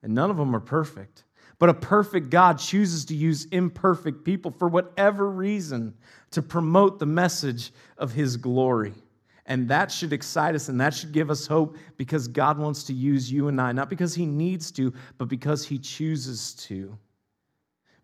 And 0.02 0.14
none 0.14 0.30
of 0.30 0.36
them 0.36 0.54
are 0.54 0.60
perfect. 0.60 1.24
But 1.58 1.70
a 1.70 1.74
perfect 1.74 2.28
God 2.28 2.58
chooses 2.58 3.06
to 3.06 3.14
use 3.14 3.46
imperfect 3.46 4.22
people 4.22 4.50
for 4.50 4.68
whatever 4.68 5.30
reason 5.30 5.94
to 6.32 6.42
promote 6.42 6.98
the 6.98 7.06
message 7.06 7.72
of 7.96 8.12
His 8.12 8.36
glory. 8.36 8.92
And 9.50 9.66
that 9.66 9.90
should 9.90 10.12
excite 10.12 10.54
us 10.54 10.68
and 10.68 10.80
that 10.80 10.94
should 10.94 11.10
give 11.10 11.28
us 11.28 11.44
hope 11.44 11.76
because 11.96 12.28
God 12.28 12.56
wants 12.56 12.84
to 12.84 12.92
use 12.92 13.32
you 13.32 13.48
and 13.48 13.60
I, 13.60 13.72
not 13.72 13.90
because 13.90 14.14
He 14.14 14.24
needs 14.24 14.70
to, 14.70 14.94
but 15.18 15.26
because 15.26 15.66
He 15.66 15.76
chooses 15.76 16.54
to. 16.68 16.96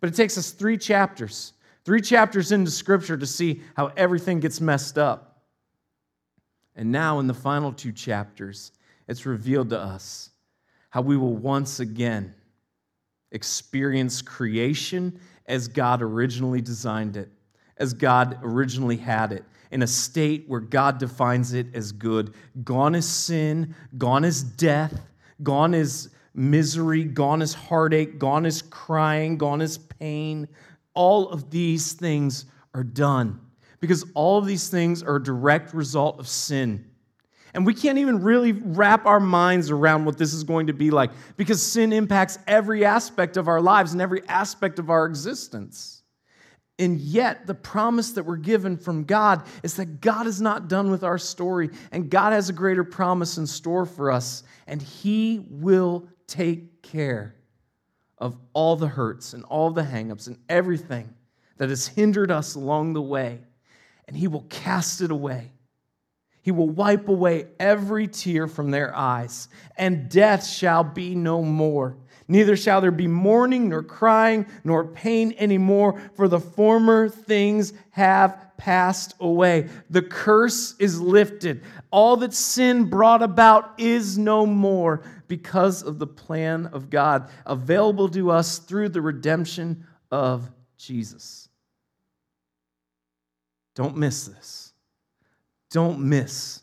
But 0.00 0.10
it 0.10 0.16
takes 0.16 0.36
us 0.36 0.50
three 0.50 0.76
chapters, 0.76 1.52
three 1.84 2.00
chapters 2.00 2.50
into 2.50 2.72
Scripture 2.72 3.16
to 3.16 3.26
see 3.26 3.62
how 3.76 3.92
everything 3.96 4.40
gets 4.40 4.60
messed 4.60 4.98
up. 4.98 5.44
And 6.74 6.90
now, 6.90 7.20
in 7.20 7.28
the 7.28 7.34
final 7.34 7.72
two 7.72 7.92
chapters, 7.92 8.72
it's 9.06 9.24
revealed 9.24 9.70
to 9.70 9.78
us 9.78 10.30
how 10.90 11.02
we 11.02 11.16
will 11.16 11.36
once 11.36 11.78
again 11.78 12.34
experience 13.30 14.20
creation 14.20 15.20
as 15.46 15.68
God 15.68 16.02
originally 16.02 16.60
designed 16.60 17.16
it 17.16 17.30
as 17.78 17.92
God 17.92 18.38
originally 18.42 18.96
had 18.96 19.32
it, 19.32 19.44
in 19.70 19.82
a 19.82 19.86
state 19.86 20.44
where 20.46 20.60
God 20.60 20.98
defines 20.98 21.52
it 21.52 21.74
as 21.74 21.92
good. 21.92 22.34
Gone 22.64 22.94
is 22.94 23.08
sin, 23.08 23.74
gone 23.98 24.24
is 24.24 24.42
death, 24.42 25.00
gone 25.42 25.74
is 25.74 26.10
misery, 26.34 27.04
gone 27.04 27.42
is 27.42 27.54
heartache, 27.54 28.18
gone 28.18 28.46
is 28.46 28.62
crying, 28.62 29.38
gone 29.38 29.60
is 29.60 29.78
pain. 29.78 30.48
All 30.94 31.28
of 31.30 31.50
these 31.50 31.92
things 31.94 32.46
are 32.74 32.84
done 32.84 33.40
because 33.80 34.04
all 34.14 34.38
of 34.38 34.46
these 34.46 34.68
things 34.68 35.02
are 35.02 35.16
a 35.16 35.22
direct 35.22 35.74
result 35.74 36.18
of 36.20 36.28
sin. 36.28 36.90
And 37.54 37.64
we 37.64 37.72
can't 37.72 37.96
even 37.96 38.22
really 38.22 38.52
wrap 38.52 39.06
our 39.06 39.18
minds 39.18 39.70
around 39.70 40.04
what 40.04 40.18
this 40.18 40.34
is 40.34 40.44
going 40.44 40.66
to 40.66 40.74
be 40.74 40.90
like 40.90 41.10
because 41.38 41.62
sin 41.62 41.90
impacts 41.92 42.38
every 42.46 42.84
aspect 42.84 43.38
of 43.38 43.48
our 43.48 43.62
lives 43.62 43.92
and 43.92 44.02
every 44.02 44.26
aspect 44.28 44.78
of 44.78 44.90
our 44.90 45.06
existence. 45.06 46.02
And 46.78 47.00
yet, 47.00 47.46
the 47.46 47.54
promise 47.54 48.12
that 48.12 48.24
we're 48.24 48.36
given 48.36 48.76
from 48.76 49.04
God 49.04 49.42
is 49.62 49.76
that 49.76 50.02
God 50.02 50.26
is 50.26 50.42
not 50.42 50.68
done 50.68 50.90
with 50.90 51.04
our 51.04 51.16
story, 51.16 51.70
and 51.90 52.10
God 52.10 52.34
has 52.34 52.50
a 52.50 52.52
greater 52.52 52.84
promise 52.84 53.38
in 53.38 53.46
store 53.46 53.86
for 53.86 54.10
us, 54.10 54.42
and 54.66 54.82
He 54.82 55.46
will 55.48 56.06
take 56.26 56.82
care 56.82 57.34
of 58.18 58.36
all 58.52 58.76
the 58.76 58.88
hurts 58.88 59.32
and 59.32 59.42
all 59.44 59.70
the 59.70 59.82
hangups 59.82 60.26
and 60.26 60.38
everything 60.48 61.14
that 61.56 61.70
has 61.70 61.86
hindered 61.86 62.30
us 62.30 62.54
along 62.54 62.92
the 62.92 63.02
way, 63.02 63.40
and 64.06 64.14
He 64.14 64.28
will 64.28 64.44
cast 64.50 65.00
it 65.00 65.10
away. 65.10 65.52
He 66.42 66.52
will 66.52 66.68
wipe 66.68 67.08
away 67.08 67.46
every 67.58 68.06
tear 68.06 68.46
from 68.46 68.70
their 68.70 68.94
eyes, 68.94 69.48
and 69.78 70.10
death 70.10 70.46
shall 70.46 70.84
be 70.84 71.14
no 71.14 71.42
more. 71.42 71.96
Neither 72.28 72.56
shall 72.56 72.80
there 72.80 72.90
be 72.90 73.06
mourning, 73.06 73.68
nor 73.68 73.82
crying, 73.82 74.46
nor 74.64 74.84
pain 74.84 75.34
anymore, 75.38 76.00
for 76.14 76.26
the 76.26 76.40
former 76.40 77.08
things 77.08 77.72
have 77.90 78.56
passed 78.56 79.14
away. 79.20 79.68
The 79.90 80.02
curse 80.02 80.74
is 80.78 81.00
lifted. 81.00 81.62
All 81.90 82.16
that 82.18 82.34
sin 82.34 82.86
brought 82.86 83.22
about 83.22 83.74
is 83.78 84.18
no 84.18 84.44
more 84.44 85.02
because 85.28 85.82
of 85.82 85.98
the 85.98 86.06
plan 86.06 86.66
of 86.66 86.90
God 86.90 87.30
available 87.44 88.08
to 88.10 88.30
us 88.30 88.58
through 88.58 88.88
the 88.88 89.00
redemption 89.00 89.86
of 90.10 90.50
Jesus. 90.76 91.48
Don't 93.74 93.96
miss 93.96 94.26
this. 94.26 94.72
Don't 95.70 96.00
miss 96.00 96.62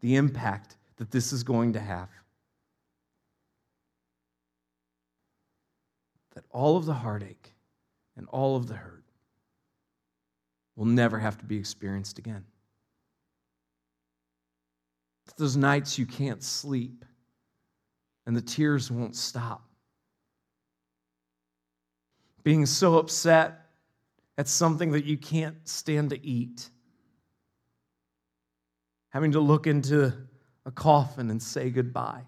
the 0.00 0.16
impact 0.16 0.76
that 0.96 1.10
this 1.10 1.32
is 1.32 1.42
going 1.42 1.74
to 1.74 1.80
have. 1.80 2.08
That 6.36 6.44
all 6.50 6.76
of 6.76 6.84
the 6.84 6.92
heartache 6.92 7.54
and 8.14 8.28
all 8.28 8.56
of 8.56 8.68
the 8.68 8.74
hurt 8.74 9.04
will 10.76 10.84
never 10.84 11.18
have 11.18 11.38
to 11.38 11.46
be 11.46 11.56
experienced 11.56 12.18
again. 12.18 12.44
Those 15.38 15.56
nights 15.56 15.98
you 15.98 16.04
can't 16.04 16.42
sleep 16.42 17.06
and 18.26 18.36
the 18.36 18.42
tears 18.42 18.90
won't 18.90 19.16
stop. 19.16 19.64
Being 22.44 22.66
so 22.66 22.98
upset 22.98 23.70
at 24.36 24.46
something 24.46 24.92
that 24.92 25.06
you 25.06 25.16
can't 25.16 25.56
stand 25.66 26.10
to 26.10 26.24
eat. 26.24 26.68
Having 29.08 29.32
to 29.32 29.40
look 29.40 29.66
into 29.66 30.12
a 30.66 30.70
coffin 30.70 31.30
and 31.30 31.42
say 31.42 31.70
goodbye 31.70 32.24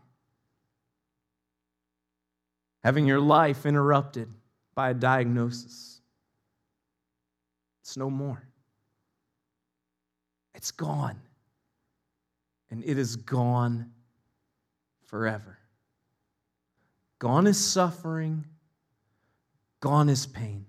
having 2.88 3.06
your 3.06 3.20
life 3.20 3.66
interrupted 3.66 4.32
by 4.74 4.88
a 4.88 4.94
diagnosis. 4.94 6.00
It's 7.82 7.98
no 7.98 8.08
more. 8.08 8.42
It's 10.54 10.70
gone. 10.70 11.20
And 12.70 12.82
it 12.82 12.96
is 12.96 13.16
gone 13.16 13.90
forever. 15.04 15.58
Gone 17.18 17.46
is 17.46 17.62
suffering, 17.62 18.46
gone 19.80 20.08
is 20.08 20.24
pain. 20.24 20.64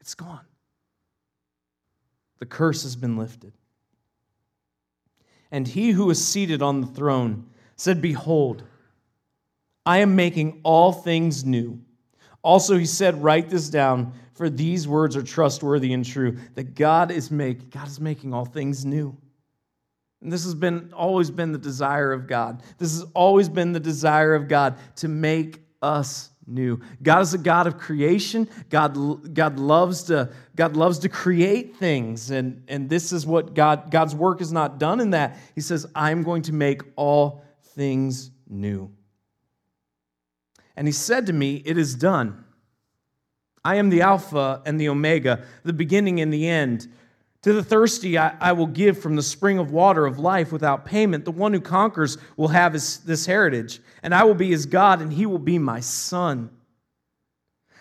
It's 0.00 0.14
gone. 0.14 0.46
The 2.38 2.46
curse 2.46 2.84
has 2.84 2.94
been 2.94 3.16
lifted. 3.16 3.52
And 5.50 5.66
he 5.66 5.90
who 5.90 6.08
is 6.10 6.24
seated 6.24 6.62
on 6.62 6.82
the 6.82 6.86
throne 6.86 7.46
said, 7.74 8.00
Behold, 8.00 8.62
I 9.86 9.98
am 9.98 10.16
making 10.16 10.60
all 10.62 10.92
things 10.92 11.44
new. 11.44 11.80
Also, 12.42 12.76
he 12.76 12.86
said, 12.86 13.22
Write 13.22 13.48
this 13.48 13.68
down, 13.68 14.12
for 14.34 14.50
these 14.50 14.88
words 14.88 15.16
are 15.16 15.22
trustworthy 15.22 15.92
and 15.92 16.04
true. 16.04 16.38
That 16.54 16.74
God 16.74 17.10
is 17.10 17.30
making, 17.30 17.68
God 17.70 17.88
is 17.88 18.00
making 18.00 18.32
all 18.34 18.44
things 18.44 18.84
new. 18.84 19.16
And 20.20 20.32
this 20.32 20.44
has 20.44 20.54
been 20.54 20.92
always 20.94 21.30
been 21.30 21.52
the 21.52 21.58
desire 21.58 22.12
of 22.12 22.26
God. 22.26 22.62
This 22.78 22.92
has 22.92 23.04
always 23.14 23.48
been 23.48 23.72
the 23.72 23.80
desire 23.80 24.34
of 24.34 24.48
God 24.48 24.76
to 24.96 25.08
make 25.08 25.60
us 25.82 26.30
new. 26.46 26.80
God 27.02 27.20
is 27.20 27.34
a 27.34 27.38
God 27.38 27.66
of 27.66 27.78
creation. 27.78 28.48
God, 28.70 29.34
God, 29.34 29.58
loves 29.58 30.04
to, 30.04 30.30
God 30.56 30.76
loves 30.76 30.98
to 31.00 31.08
create 31.10 31.76
things. 31.76 32.30
And, 32.30 32.64
and 32.68 32.88
this 32.88 33.12
is 33.12 33.26
what 33.26 33.54
God, 33.54 33.90
God's 33.90 34.14
work 34.14 34.40
is 34.40 34.52
not 34.52 34.78
done 34.78 35.00
in 35.00 35.10
that. 35.10 35.36
He 35.54 35.60
says, 35.60 35.86
I'm 35.94 36.22
going 36.22 36.42
to 36.42 36.52
make 36.52 36.82
all 36.96 37.44
things 37.74 38.30
new. 38.48 38.90
And 40.76 40.88
he 40.88 40.92
said 40.92 41.26
to 41.26 41.32
me, 41.32 41.62
It 41.64 41.78
is 41.78 41.94
done. 41.94 42.44
I 43.64 43.76
am 43.76 43.88
the 43.88 44.02
Alpha 44.02 44.62
and 44.66 44.78
the 44.78 44.88
Omega, 44.88 45.44
the 45.62 45.72
beginning 45.72 46.20
and 46.20 46.32
the 46.32 46.48
end. 46.48 46.88
To 47.42 47.52
the 47.52 47.62
thirsty, 47.62 48.16
I, 48.18 48.34
I, 48.40 48.52
will 48.52 48.66
give 48.66 48.98
from 48.98 49.16
the 49.16 49.22
spring 49.22 49.58
of 49.58 49.70
water 49.70 50.06
of 50.06 50.18
life 50.18 50.50
without 50.50 50.86
payment. 50.86 51.26
The 51.26 51.30
one 51.30 51.52
who 51.52 51.60
conquers 51.60 52.16
will 52.38 52.48
have 52.48 52.72
his, 52.72 52.98
this 53.00 53.26
heritage, 53.26 53.80
and 54.02 54.14
I 54.14 54.24
will 54.24 54.34
be 54.34 54.50
his 54.50 54.64
God, 54.64 55.02
and 55.02 55.12
he 55.12 55.26
will 55.26 55.38
be 55.38 55.58
my 55.58 55.80
son. 55.80 56.50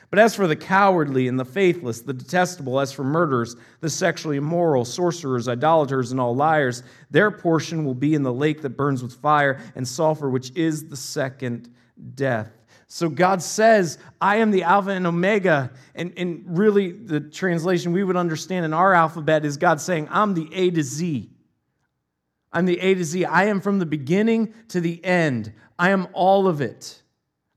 But 0.09 0.19
as 0.19 0.35
for 0.35 0.47
the 0.47 0.55
cowardly 0.55 1.27
and 1.27 1.39
the 1.39 1.45
faithless, 1.45 2.01
the 2.01 2.13
detestable, 2.13 2.79
as 2.79 2.91
for 2.91 3.03
murderers, 3.03 3.55
the 3.79 3.89
sexually 3.89 4.37
immoral, 4.37 4.85
sorcerers, 4.85 5.47
idolaters, 5.47 6.11
and 6.11 6.19
all 6.19 6.35
liars, 6.35 6.83
their 7.09 7.31
portion 7.31 7.83
will 7.83 7.95
be 7.95 8.13
in 8.13 8.21
the 8.21 8.33
lake 8.33 8.61
that 8.61 8.77
burns 8.77 9.01
with 9.01 9.13
fire 9.15 9.59
and 9.75 9.87
sulfur, 9.87 10.29
which 10.29 10.51
is 10.55 10.87
the 10.87 10.95
second 10.95 11.73
death. 12.15 12.51
So 12.87 13.09
God 13.09 13.41
says, 13.41 13.97
I 14.21 14.37
am 14.37 14.51
the 14.51 14.63
Alpha 14.63 14.91
and 14.91 15.07
Omega. 15.07 15.71
And, 15.95 16.13
and 16.17 16.43
really, 16.47 16.91
the 16.91 17.19
translation 17.19 17.91
we 17.91 18.03
would 18.03 18.15
understand 18.15 18.65
in 18.65 18.73
our 18.73 18.93
alphabet 18.93 19.45
is 19.45 19.57
God 19.57 19.81
saying, 19.81 20.07
I'm 20.11 20.33
the 20.33 20.47
A 20.53 20.69
to 20.71 20.83
Z. 20.83 21.29
I'm 22.51 22.65
the 22.65 22.79
A 22.79 22.93
to 22.93 23.03
Z. 23.03 23.25
I 23.25 23.45
am 23.45 23.61
from 23.61 23.79
the 23.79 23.85
beginning 23.85 24.53
to 24.69 24.79
the 24.79 25.03
end. 25.03 25.53
I 25.79 25.89
am 25.89 26.07
all 26.13 26.47
of 26.47 26.61
it. 26.61 27.01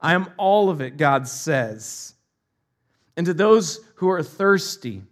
I 0.01 0.15
am 0.15 0.29
all 0.37 0.71
of 0.71 0.81
it, 0.81 0.97
God 0.97 1.29
says. 1.29 2.15
And 3.17 3.27
to 3.27 3.35
those 3.35 3.81
who 3.97 4.09
are 4.11 4.23
thirsty, 4.23 5.03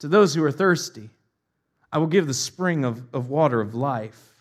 to 0.00 0.08
those 0.08 0.34
who 0.34 0.44
are 0.44 0.52
thirsty, 0.52 1.08
I 1.92 1.98
will 1.98 2.06
give 2.06 2.26
the 2.26 2.34
spring 2.34 2.84
of, 2.84 3.02
of 3.14 3.30
water 3.30 3.60
of 3.60 3.74
life 3.74 4.35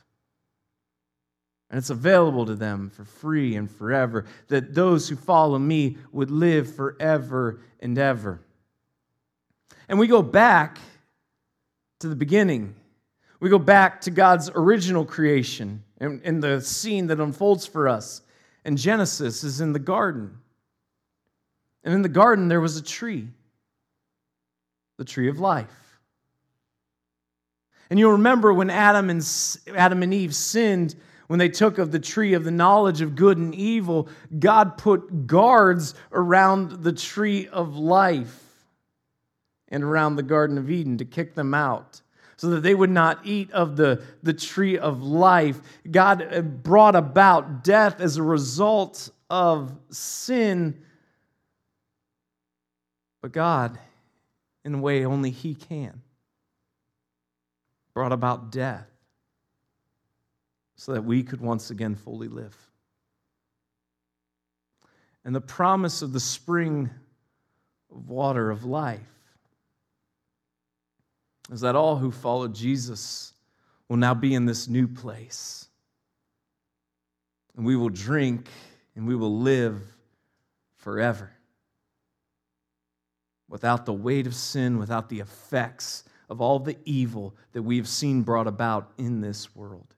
and 1.75 1.82
it's 1.82 1.89
available 1.89 2.46
to 2.46 2.55
them 2.55 2.89
for 2.89 3.03
free 3.03 3.58
and 3.58 3.70
forever, 3.70 4.24
that 4.48 4.74
those 4.74 5.10
who 5.10 5.17
follow 5.17 5.60
me 5.60 5.98
would 6.13 6.32
live 6.32 6.74
forever 6.74 7.60
and 7.82 7.98
ever. 7.98 8.39
And 9.89 10.00
we 10.00 10.08
go 10.08 10.22
back 10.22 10.77
to 12.00 12.08
the 12.08 12.15
beginning. 12.15 12.75
We 13.41 13.50
go 13.50 13.60
back 13.60 14.00
to 14.03 14.10
God's 14.10 14.50
original 14.55 15.03
creation 15.03 15.84
and, 16.00 16.22
and 16.24 16.41
the 16.41 16.62
scene 16.62 17.08
that 17.08 17.20
unfolds 17.20 17.65
for 17.65 17.89
us. 17.89 18.22
And 18.63 18.77
Genesis 18.77 19.44
is 19.44 19.60
in 19.60 19.74
the 19.74 19.77
garden. 19.77 20.38
And 21.84 21.94
in 21.94 22.03
the 22.03 22.08
garden, 22.08 22.48
there 22.48 22.62
was 22.62 22.77
a 22.77 22.84
tree, 22.84 23.27
the 24.96 25.03
tree 25.03 25.27
of 25.27 25.41
life. 25.41 26.00
And 27.89 28.00
you'll 28.00 28.13
remember 28.13 28.53
when 28.53 28.70
Adam 28.70 29.10
and, 29.10 29.22
Adam 29.75 30.03
and 30.03 30.13
Eve 30.13 30.34
sinned, 30.34 30.96
when 31.27 31.39
they 31.39 31.50
took 31.50 31.77
of 31.77 31.91
the 31.91 32.00
tree 32.00 32.34
of 32.34 32.44
the 32.44 32.51
knowledge 32.51 33.01
of 33.01 33.15
good 33.15 33.38
and 33.38 33.55
evil, 33.55 34.08
God 34.38 34.77
put 34.77 35.27
guards 35.27 35.96
around 36.12 36.84
the 36.84 36.94
tree 36.94 37.48
of 37.48 37.75
life 37.75 38.41
and 39.70 39.84
around 39.84 40.15
the 40.15 40.24
Garden 40.24 40.58
of 40.58 40.70
Eden 40.70 40.98
to 41.00 41.05
kick 41.05 41.34
them 41.34 41.53
out 41.53 42.01
so 42.38 42.50
that 42.50 42.62
they 42.62 42.75
would 42.75 42.89
not 42.89 43.20
eat 43.24 43.50
of 43.51 43.75
the, 43.75 44.03
the 44.22 44.34
tree 44.34 44.77
of 44.77 45.01
life. 45.01 45.60
God 45.89 46.27
uh, 46.32 46.41
brought 46.41 46.96
about 46.96 47.63
death 47.63 48.01
as 48.01 48.17
a 48.17 48.24
result 48.24 49.10
of 49.29 49.74
sin. 49.89 50.84
But 53.22 53.32
God, 53.32 53.79
in 54.63 54.75
a 54.75 54.77
way 54.79 55.05
only 55.05 55.32
He 55.32 55.55
can, 55.55 56.01
brought 57.94 58.12
about 58.12 58.51
death 58.51 58.95
so 60.75 60.94
that 60.94 61.03
we 61.03 61.24
could 61.24 61.41
once 61.41 61.70
again 61.70 61.96
fully 61.96 62.27
live. 62.27 62.55
And 65.24 65.34
the 65.34 65.41
promise 65.41 66.01
of 66.01 66.13
the 66.13 66.20
spring 66.20 66.89
of 67.91 68.10
water 68.10 68.51
of 68.51 68.63
life 68.63 69.00
is 71.51 71.62
that 71.62 71.75
all 71.75 71.96
who 71.98 72.12
follow 72.12 72.48
Jesus 72.48 73.34
will 73.88 73.98
now 73.98 74.13
be 74.13 74.34
in 74.34 74.46
this 74.46 74.67
new 74.67 74.88
place. 74.88 75.67
And 77.55 77.65
we 77.65 77.75
will 77.75 77.89
drink 77.89 78.50
and 78.96 79.08
we 79.08 79.15
will 79.15 79.39
live 79.39 79.82
forever 80.77 81.32
without 83.48 83.86
the 83.86 83.94
weight 83.94 84.27
of 84.27 84.36
sin, 84.36 84.77
without 84.77 85.10
the 85.10 85.20
effects 85.20 86.03
of 86.29 86.41
all 86.41 86.60
the 86.60 86.77
evil 86.86 87.36
that 87.53 87.62
we 87.62 87.77
have 87.77 87.88
seen 87.88 88.24
brought 88.24 88.48
about 88.48 88.91
in 88.98 89.22
this 89.22 89.55
world 89.55 89.95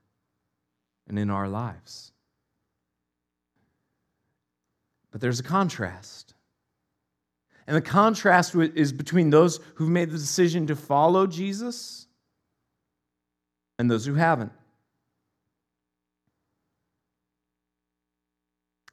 and 1.08 1.18
in 1.18 1.30
our 1.30 1.48
lives. 1.48 2.12
But 5.10 5.20
there's 5.20 5.40
a 5.40 5.44
contrast. 5.44 6.34
And 7.66 7.76
the 7.76 7.82
contrast 7.82 8.54
is 8.54 8.92
between 8.92 9.30
those 9.30 9.60
who've 9.74 9.90
made 9.90 10.10
the 10.10 10.18
decision 10.18 10.66
to 10.68 10.76
follow 10.76 11.26
Jesus 11.26 12.06
and 13.78 13.90
those 13.90 14.06
who 14.06 14.14
haven't. 14.14 14.52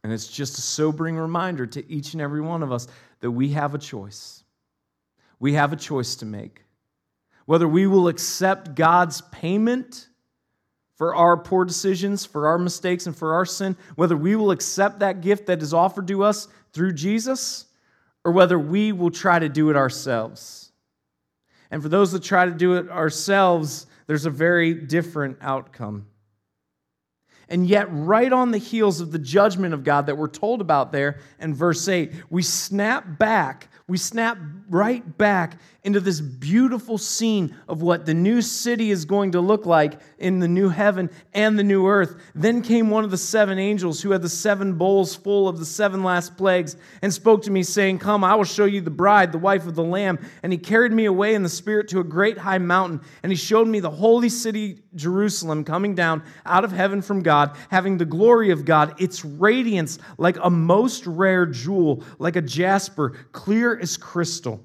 And 0.04 0.14
it's 0.14 0.28
just 0.28 0.58
a 0.60 0.62
sobering 0.62 1.18
reminder 1.18 1.66
to 1.66 1.92
each 1.92 2.14
and 2.14 2.22
every 2.22 2.42
one 2.42 2.62
of 2.62 2.72
us 2.72 2.88
that 3.22 3.32
we 3.32 3.50
have 3.50 3.74
a 3.74 3.80
choice. 3.80 4.44
We 5.40 5.54
have 5.54 5.74
a 5.74 5.78
choice 5.78 6.16
to 6.18 6.26
make. 6.26 6.64
Whether 7.46 7.68
we 7.68 7.88
will 7.88 8.08
accept 8.08 8.76
God's 8.76 9.22
payment 9.32 10.08
for 10.96 11.16
our 11.16 11.38
poor 11.38 11.66
decisions, 11.66 12.26
for 12.26 12.48
our 12.48 12.58
mistakes, 12.58 13.06
and 13.06 13.16
for 13.16 13.34
our 13.34 13.46
sin, 13.46 13.76
whether 13.96 14.16
we 14.16 14.36
will 14.36 14.52
accept 14.52 15.00
that 15.00 15.22
gift 15.22 15.48
that 15.48 15.62
is 15.62 15.74
offered 15.74 16.08
to 16.08 16.24
us 16.24 16.48
through 16.74 16.94
Jesus, 16.94 17.66
or 18.24 18.32
whether 18.32 18.58
we 18.58 18.92
will 18.92 19.12
try 19.12 19.38
to 19.38 19.50
do 19.50 19.70
it 19.70 19.76
ourselves. 19.76 20.72
And 21.70 21.82
for 21.82 21.90
those 21.90 22.12
that 22.12 22.24
try 22.24 22.46
to 22.46 22.52
do 22.52 22.76
it 22.76 22.90
ourselves, 22.90 23.88
there's 24.08 24.26
a 24.26 24.30
very 24.30 24.74
different 24.74 25.38
outcome. 25.42 26.08
And 27.50 27.68
yet, 27.68 27.88
right 27.92 28.32
on 28.32 28.52
the 28.52 28.58
heels 28.58 29.02
of 29.02 29.12
the 29.12 29.20
judgment 29.20 29.74
of 29.74 29.84
God 29.84 30.08
that 30.08 30.18
we're 30.18 30.28
told 30.28 30.62
about 30.62 30.92
there 30.92 31.20
in 31.40 31.54
verse 31.54 31.88
8, 31.88 32.12
we 32.30 32.42
snap 32.42 33.18
back 33.18 33.70
we 33.88 34.00
snap 34.00 34.40
right 34.68 35.16
back 35.16 35.60
into 35.84 36.00
this 36.00 36.20
beautiful 36.20 36.98
scene 36.98 37.56
of 37.68 37.84
what 37.84 38.08
the 38.08 38.16
new 38.16 38.42
city 38.42 38.90
is 38.90 39.06
going 39.06 39.34
to 39.34 39.42
look 39.42 39.68
like 39.68 40.00
in 40.18 40.40
the 40.40 40.48
new 40.48 40.70
heaven 40.70 41.08
and 41.36 41.60
the 41.60 41.64
new 41.64 41.86
earth. 41.86 42.16
Then 42.34 42.64
came 42.64 42.90
one 42.90 43.04
of 43.04 43.12
the 43.12 43.18
seven 43.18 43.60
angels 43.60 44.02
who 44.02 44.10
had 44.10 44.24
the 44.24 44.30
seven 44.30 44.74
bowls 44.74 45.16
full 45.16 45.48
of 45.48 45.60
the 45.60 45.66
seven 45.66 46.04
last 46.04 46.36
plagues 46.36 46.76
and 47.04 47.14
spoke 47.14 47.44
to 47.44 47.52
me, 47.52 47.62
saying, 47.62 48.00
Come, 48.00 48.24
I 48.24 48.34
will 48.34 48.44
show 48.44 48.66
you 48.66 48.82
the 48.82 48.90
bride, 48.90 49.32
the 49.32 49.38
wife 49.38 49.68
of 49.68 49.76
the 49.76 49.84
Lamb. 49.84 50.18
And 50.42 50.52
he 50.52 50.58
carried 50.58 50.92
me 50.92 51.06
away 51.06 51.36
in 51.36 51.44
the 51.44 51.50
Spirit 51.50 51.88
to 51.90 52.00
a 52.00 52.04
great 52.04 52.40
high 52.40 52.58
mountain, 52.58 53.02
and 53.22 53.32
he 53.32 53.36
showed 53.36 53.68
me 53.68 53.80
the 53.80 53.92
holy 53.92 54.30
city, 54.30 54.80
Jerusalem, 54.96 55.64
coming 55.64 55.94
down 55.94 56.24
out 56.44 56.66
of 56.66 56.72
heaven 56.72 57.04
from 57.04 57.22
God, 57.36 57.58
having 57.70 57.98
the 57.98 58.06
glory 58.06 58.52
of 58.52 58.64
God, 58.64 58.96
its 59.02 59.26
radiance 59.26 60.00
like 60.18 60.38
a 60.42 60.50
most 60.50 61.06
rare 61.06 61.46
jewel, 61.46 62.02
like 62.18 62.38
a 62.38 62.42
jasper, 62.42 63.10
clear 63.34 63.78
as 63.78 63.98
crystal. 63.98 64.64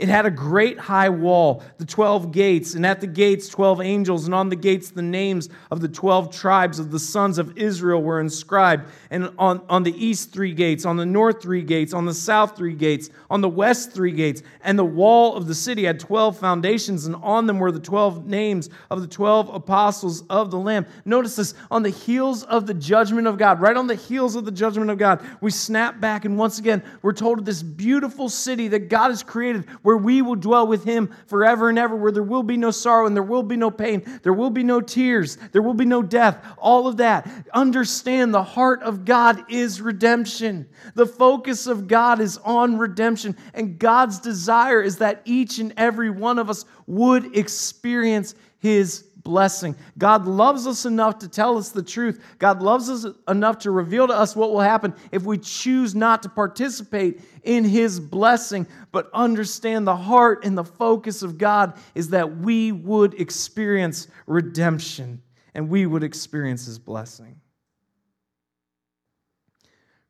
It 0.00 0.08
had 0.08 0.24
a 0.24 0.30
great 0.30 0.78
high 0.78 1.10
wall, 1.10 1.62
the 1.76 1.84
12 1.84 2.32
gates, 2.32 2.72
and 2.72 2.86
at 2.86 3.02
the 3.02 3.06
gates, 3.06 3.50
12 3.50 3.82
angels, 3.82 4.24
and 4.24 4.34
on 4.34 4.48
the 4.48 4.56
gates, 4.56 4.88
the 4.88 5.02
names 5.02 5.50
of 5.70 5.82
the 5.82 5.88
12 5.88 6.34
tribes 6.34 6.78
of 6.78 6.90
the 6.90 6.98
sons 6.98 7.36
of 7.36 7.58
Israel 7.58 8.02
were 8.02 8.18
inscribed. 8.18 8.88
And 9.10 9.30
on, 9.38 9.60
on 9.68 9.82
the 9.82 9.92
east, 9.92 10.32
three 10.32 10.54
gates, 10.54 10.86
on 10.86 10.96
the 10.96 11.04
north, 11.04 11.42
three 11.42 11.60
gates, 11.60 11.92
on 11.92 12.06
the 12.06 12.14
south, 12.14 12.56
three 12.56 12.72
gates, 12.72 13.10
on 13.28 13.42
the 13.42 13.48
west, 13.50 13.92
three 13.92 14.12
gates. 14.12 14.42
And 14.62 14.78
the 14.78 14.86
wall 14.86 15.36
of 15.36 15.46
the 15.46 15.54
city 15.54 15.84
had 15.84 16.00
12 16.00 16.38
foundations, 16.38 17.04
and 17.04 17.14
on 17.16 17.46
them 17.46 17.58
were 17.58 17.70
the 17.70 17.78
12 17.78 18.24
names 18.24 18.70
of 18.88 19.02
the 19.02 19.06
12 19.06 19.50
apostles 19.50 20.22
of 20.30 20.50
the 20.50 20.58
Lamb. 20.58 20.86
Notice 21.04 21.36
this 21.36 21.52
on 21.70 21.82
the 21.82 21.90
heels 21.90 22.42
of 22.44 22.66
the 22.66 22.72
judgment 22.72 23.26
of 23.26 23.36
God, 23.36 23.60
right 23.60 23.76
on 23.76 23.86
the 23.86 23.96
heels 23.96 24.34
of 24.34 24.46
the 24.46 24.50
judgment 24.50 24.90
of 24.90 24.96
God, 24.96 25.22
we 25.42 25.50
snap 25.50 26.00
back, 26.00 26.24
and 26.24 26.38
once 26.38 26.58
again, 26.58 26.82
we're 27.02 27.12
told 27.12 27.38
of 27.38 27.44
this 27.44 27.62
beautiful 27.62 28.30
city 28.30 28.68
that 28.68 28.88
God 28.88 29.10
has 29.10 29.22
created 29.22 29.66
where 29.89 29.89
we 29.96 30.22
will 30.22 30.36
dwell 30.36 30.66
with 30.66 30.84
him 30.84 31.14
forever 31.26 31.68
and 31.68 31.78
ever, 31.78 31.96
where 31.96 32.12
there 32.12 32.22
will 32.22 32.42
be 32.42 32.56
no 32.56 32.70
sorrow 32.70 33.06
and 33.06 33.16
there 33.16 33.22
will 33.22 33.42
be 33.42 33.56
no 33.56 33.70
pain, 33.70 34.04
there 34.22 34.32
will 34.32 34.50
be 34.50 34.62
no 34.62 34.80
tears, 34.80 35.36
there 35.52 35.62
will 35.62 35.74
be 35.74 35.84
no 35.84 36.02
death, 36.02 36.44
all 36.58 36.86
of 36.86 36.98
that. 36.98 37.28
Understand 37.54 38.34
the 38.34 38.42
heart 38.42 38.82
of 38.82 39.04
God 39.04 39.44
is 39.50 39.80
redemption. 39.80 40.68
The 40.94 41.06
focus 41.06 41.66
of 41.66 41.88
God 41.88 42.20
is 42.20 42.38
on 42.38 42.78
redemption, 42.78 43.36
and 43.54 43.78
God's 43.78 44.18
desire 44.18 44.82
is 44.82 44.98
that 44.98 45.22
each 45.24 45.58
and 45.58 45.72
every 45.76 46.10
one 46.10 46.38
of 46.38 46.50
us 46.50 46.64
would 46.86 47.36
experience 47.36 48.34
his 48.58 49.04
blessing. 49.22 49.76
God 49.98 50.26
loves 50.26 50.66
us 50.66 50.86
enough 50.86 51.18
to 51.18 51.28
tell 51.28 51.58
us 51.58 51.70
the 51.70 51.82
truth. 51.82 52.24
God 52.38 52.62
loves 52.62 52.88
us 52.88 53.06
enough 53.28 53.58
to 53.60 53.70
reveal 53.70 54.06
to 54.06 54.14
us 54.14 54.34
what 54.34 54.50
will 54.50 54.60
happen 54.60 54.94
if 55.12 55.24
we 55.24 55.38
choose 55.38 55.94
not 55.94 56.22
to 56.22 56.28
participate 56.28 57.20
in 57.42 57.64
His 57.64 58.00
blessing. 58.00 58.66
But 58.92 59.10
understand 59.12 59.86
the 59.86 59.96
heart 59.96 60.44
and 60.44 60.56
the 60.56 60.64
focus 60.64 61.22
of 61.22 61.38
God 61.38 61.78
is 61.94 62.10
that 62.10 62.38
we 62.38 62.72
would 62.72 63.20
experience 63.20 64.08
redemption 64.26 65.22
and 65.54 65.68
we 65.68 65.86
would 65.86 66.04
experience 66.04 66.66
His 66.66 66.78
blessing. 66.78 67.40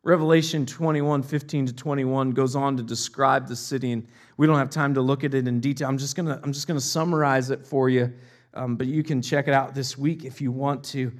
Revelation 0.02 0.64
21, 0.64 1.22
15 1.22 1.66
to 1.66 1.72
21 1.74 2.30
goes 2.30 2.56
on 2.56 2.74
to 2.78 2.82
describe 2.82 3.46
the 3.46 3.56
city, 3.56 3.92
and 3.92 4.08
we 4.38 4.46
don't 4.46 4.56
have 4.56 4.70
time 4.70 4.94
to 4.94 5.02
look 5.02 5.24
at 5.24 5.34
it 5.34 5.46
in 5.46 5.60
detail. 5.60 5.88
I'm 5.88 5.98
just 5.98 6.16
gonna, 6.16 6.40
I'm 6.42 6.54
just 6.54 6.66
gonna 6.66 6.80
summarize 6.80 7.50
it 7.50 7.66
for 7.66 7.90
you 7.90 8.10
um, 8.54 8.76
but 8.76 8.86
you 8.86 9.02
can 9.02 9.20
check 9.22 9.48
it 9.48 9.54
out 9.54 9.74
this 9.74 9.98
week 9.98 10.24
if 10.24 10.40
you 10.40 10.52
want 10.52 10.84
to. 10.84 11.12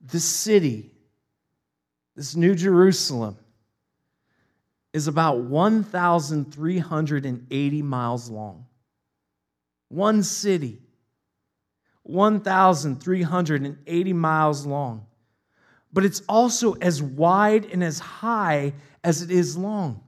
This 0.00 0.24
city, 0.24 0.90
this 2.16 2.34
New 2.34 2.54
Jerusalem, 2.54 3.36
is 4.92 5.08
about 5.08 5.40
1,380 5.40 7.82
miles 7.82 8.28
long. 8.28 8.66
One 9.88 10.22
city, 10.22 10.82
1,380 12.02 14.12
miles 14.12 14.66
long. 14.66 15.06
But 15.92 16.04
it's 16.04 16.22
also 16.28 16.72
as 16.74 17.02
wide 17.02 17.64
and 17.66 17.82
as 17.84 17.98
high 17.98 18.74
as 19.04 19.22
it 19.22 19.30
is 19.30 19.56
long. 19.56 20.02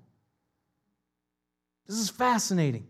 This 1.86 1.98
is 1.98 2.08
fascinating. 2.08 2.88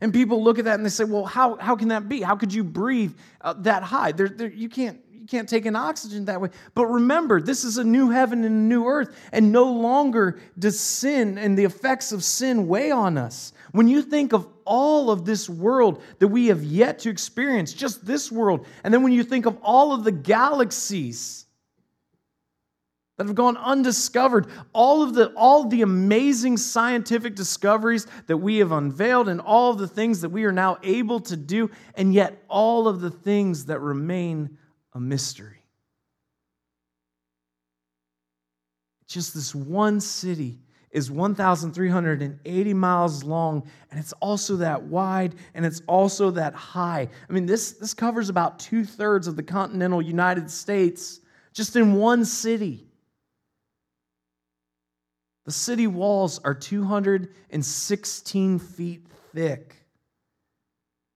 And 0.00 0.12
people 0.12 0.42
look 0.42 0.58
at 0.58 0.66
that 0.66 0.74
and 0.74 0.84
they 0.84 0.90
say, 0.90 1.04
well, 1.04 1.24
how, 1.24 1.56
how 1.56 1.76
can 1.76 1.88
that 1.88 2.08
be? 2.08 2.20
How 2.20 2.36
could 2.36 2.52
you 2.52 2.62
breathe 2.62 3.14
uh, 3.40 3.54
that 3.58 3.82
high? 3.82 4.12
There, 4.12 4.28
there, 4.28 4.48
you, 4.48 4.68
can't, 4.68 5.00
you 5.12 5.26
can't 5.26 5.48
take 5.48 5.64
in 5.64 5.74
oxygen 5.74 6.26
that 6.26 6.40
way. 6.40 6.50
But 6.74 6.86
remember, 6.86 7.40
this 7.40 7.64
is 7.64 7.78
a 7.78 7.84
new 7.84 8.10
heaven 8.10 8.44
and 8.44 8.54
a 8.54 8.68
new 8.68 8.86
earth, 8.86 9.16
and 9.32 9.52
no 9.52 9.72
longer 9.72 10.38
does 10.58 10.78
sin 10.78 11.38
and 11.38 11.58
the 11.58 11.64
effects 11.64 12.12
of 12.12 12.22
sin 12.22 12.68
weigh 12.68 12.90
on 12.90 13.16
us. 13.16 13.52
When 13.72 13.88
you 13.88 14.02
think 14.02 14.32
of 14.32 14.46
all 14.64 15.10
of 15.10 15.24
this 15.24 15.48
world 15.48 16.02
that 16.18 16.28
we 16.28 16.46
have 16.48 16.62
yet 16.62 16.98
to 17.00 17.10
experience, 17.10 17.72
just 17.72 18.04
this 18.04 18.30
world, 18.30 18.66
and 18.84 18.92
then 18.92 19.02
when 19.02 19.12
you 19.12 19.22
think 19.22 19.46
of 19.46 19.56
all 19.62 19.92
of 19.92 20.04
the 20.04 20.12
galaxies, 20.12 21.45
that 23.16 23.26
have 23.26 23.34
gone 23.34 23.56
undiscovered. 23.56 24.46
All 24.72 25.02
of 25.02 25.14
the, 25.14 25.32
all 25.34 25.64
the 25.64 25.82
amazing 25.82 26.56
scientific 26.56 27.34
discoveries 27.34 28.06
that 28.26 28.36
we 28.36 28.58
have 28.58 28.72
unveiled, 28.72 29.28
and 29.28 29.40
all 29.40 29.70
of 29.70 29.78
the 29.78 29.88
things 29.88 30.20
that 30.20 30.28
we 30.28 30.44
are 30.44 30.52
now 30.52 30.78
able 30.82 31.20
to 31.20 31.36
do, 31.36 31.70
and 31.94 32.12
yet 32.12 32.42
all 32.48 32.88
of 32.88 33.00
the 33.00 33.10
things 33.10 33.66
that 33.66 33.80
remain 33.80 34.58
a 34.92 35.00
mystery. 35.00 35.62
Just 39.06 39.34
this 39.34 39.54
one 39.54 40.00
city 40.00 40.58
is 40.90 41.10
1,380 41.10 42.74
miles 42.74 43.22
long, 43.22 43.68
and 43.90 44.00
it's 44.00 44.12
also 44.14 44.56
that 44.56 44.82
wide 44.82 45.34
and 45.54 45.66
it's 45.66 45.82
also 45.86 46.30
that 46.30 46.54
high. 46.54 47.08
I 47.28 47.32
mean, 47.32 47.44
this, 47.44 47.72
this 47.72 47.92
covers 47.92 48.28
about 48.30 48.58
two 48.58 48.84
thirds 48.84 49.26
of 49.26 49.36
the 49.36 49.42
continental 49.42 50.00
United 50.00 50.50
States 50.50 51.20
just 51.52 51.76
in 51.76 51.94
one 51.94 52.24
city. 52.24 52.85
The 55.46 55.52
city 55.52 55.86
walls 55.86 56.40
are 56.44 56.54
216 56.54 58.58
feet 58.58 59.06
thick. 59.32 59.76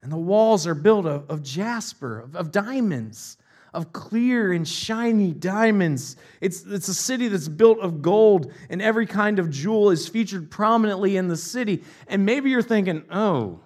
And 0.03 0.11
the 0.11 0.16
walls 0.16 0.66
are 0.69 0.75
built 0.75 1.05
of, 1.05 1.29
of 1.29 1.43
jasper, 1.43 2.21
of, 2.21 2.37
of, 2.37 2.53
diamonds, 2.53 3.37
of 3.75 3.93
clear 3.93 4.53
and 4.53 4.66
shiny 4.66 5.33
diamonds. 5.33 6.16
It's, 6.40 6.64
it's 6.64 6.87
a 6.87 6.95
city 6.95 7.27
that's 7.27 7.49
built 7.49 7.81
of 7.81 8.03
gold, 8.03 8.53
and 8.71 8.81
every 8.81 9.05
kind 9.05 9.40
of 9.40 9.51
jewel 9.51 9.90
is 9.90 10.09
featured 10.09 10.49
prominently 10.49 11.16
in 11.16 11.27
the 11.27 11.37
city. 11.37 11.83
And 12.07 12.25
maybe 12.25 12.51
you're 12.51 12.62
thinking, 12.62 13.03
oh, 13.11 13.59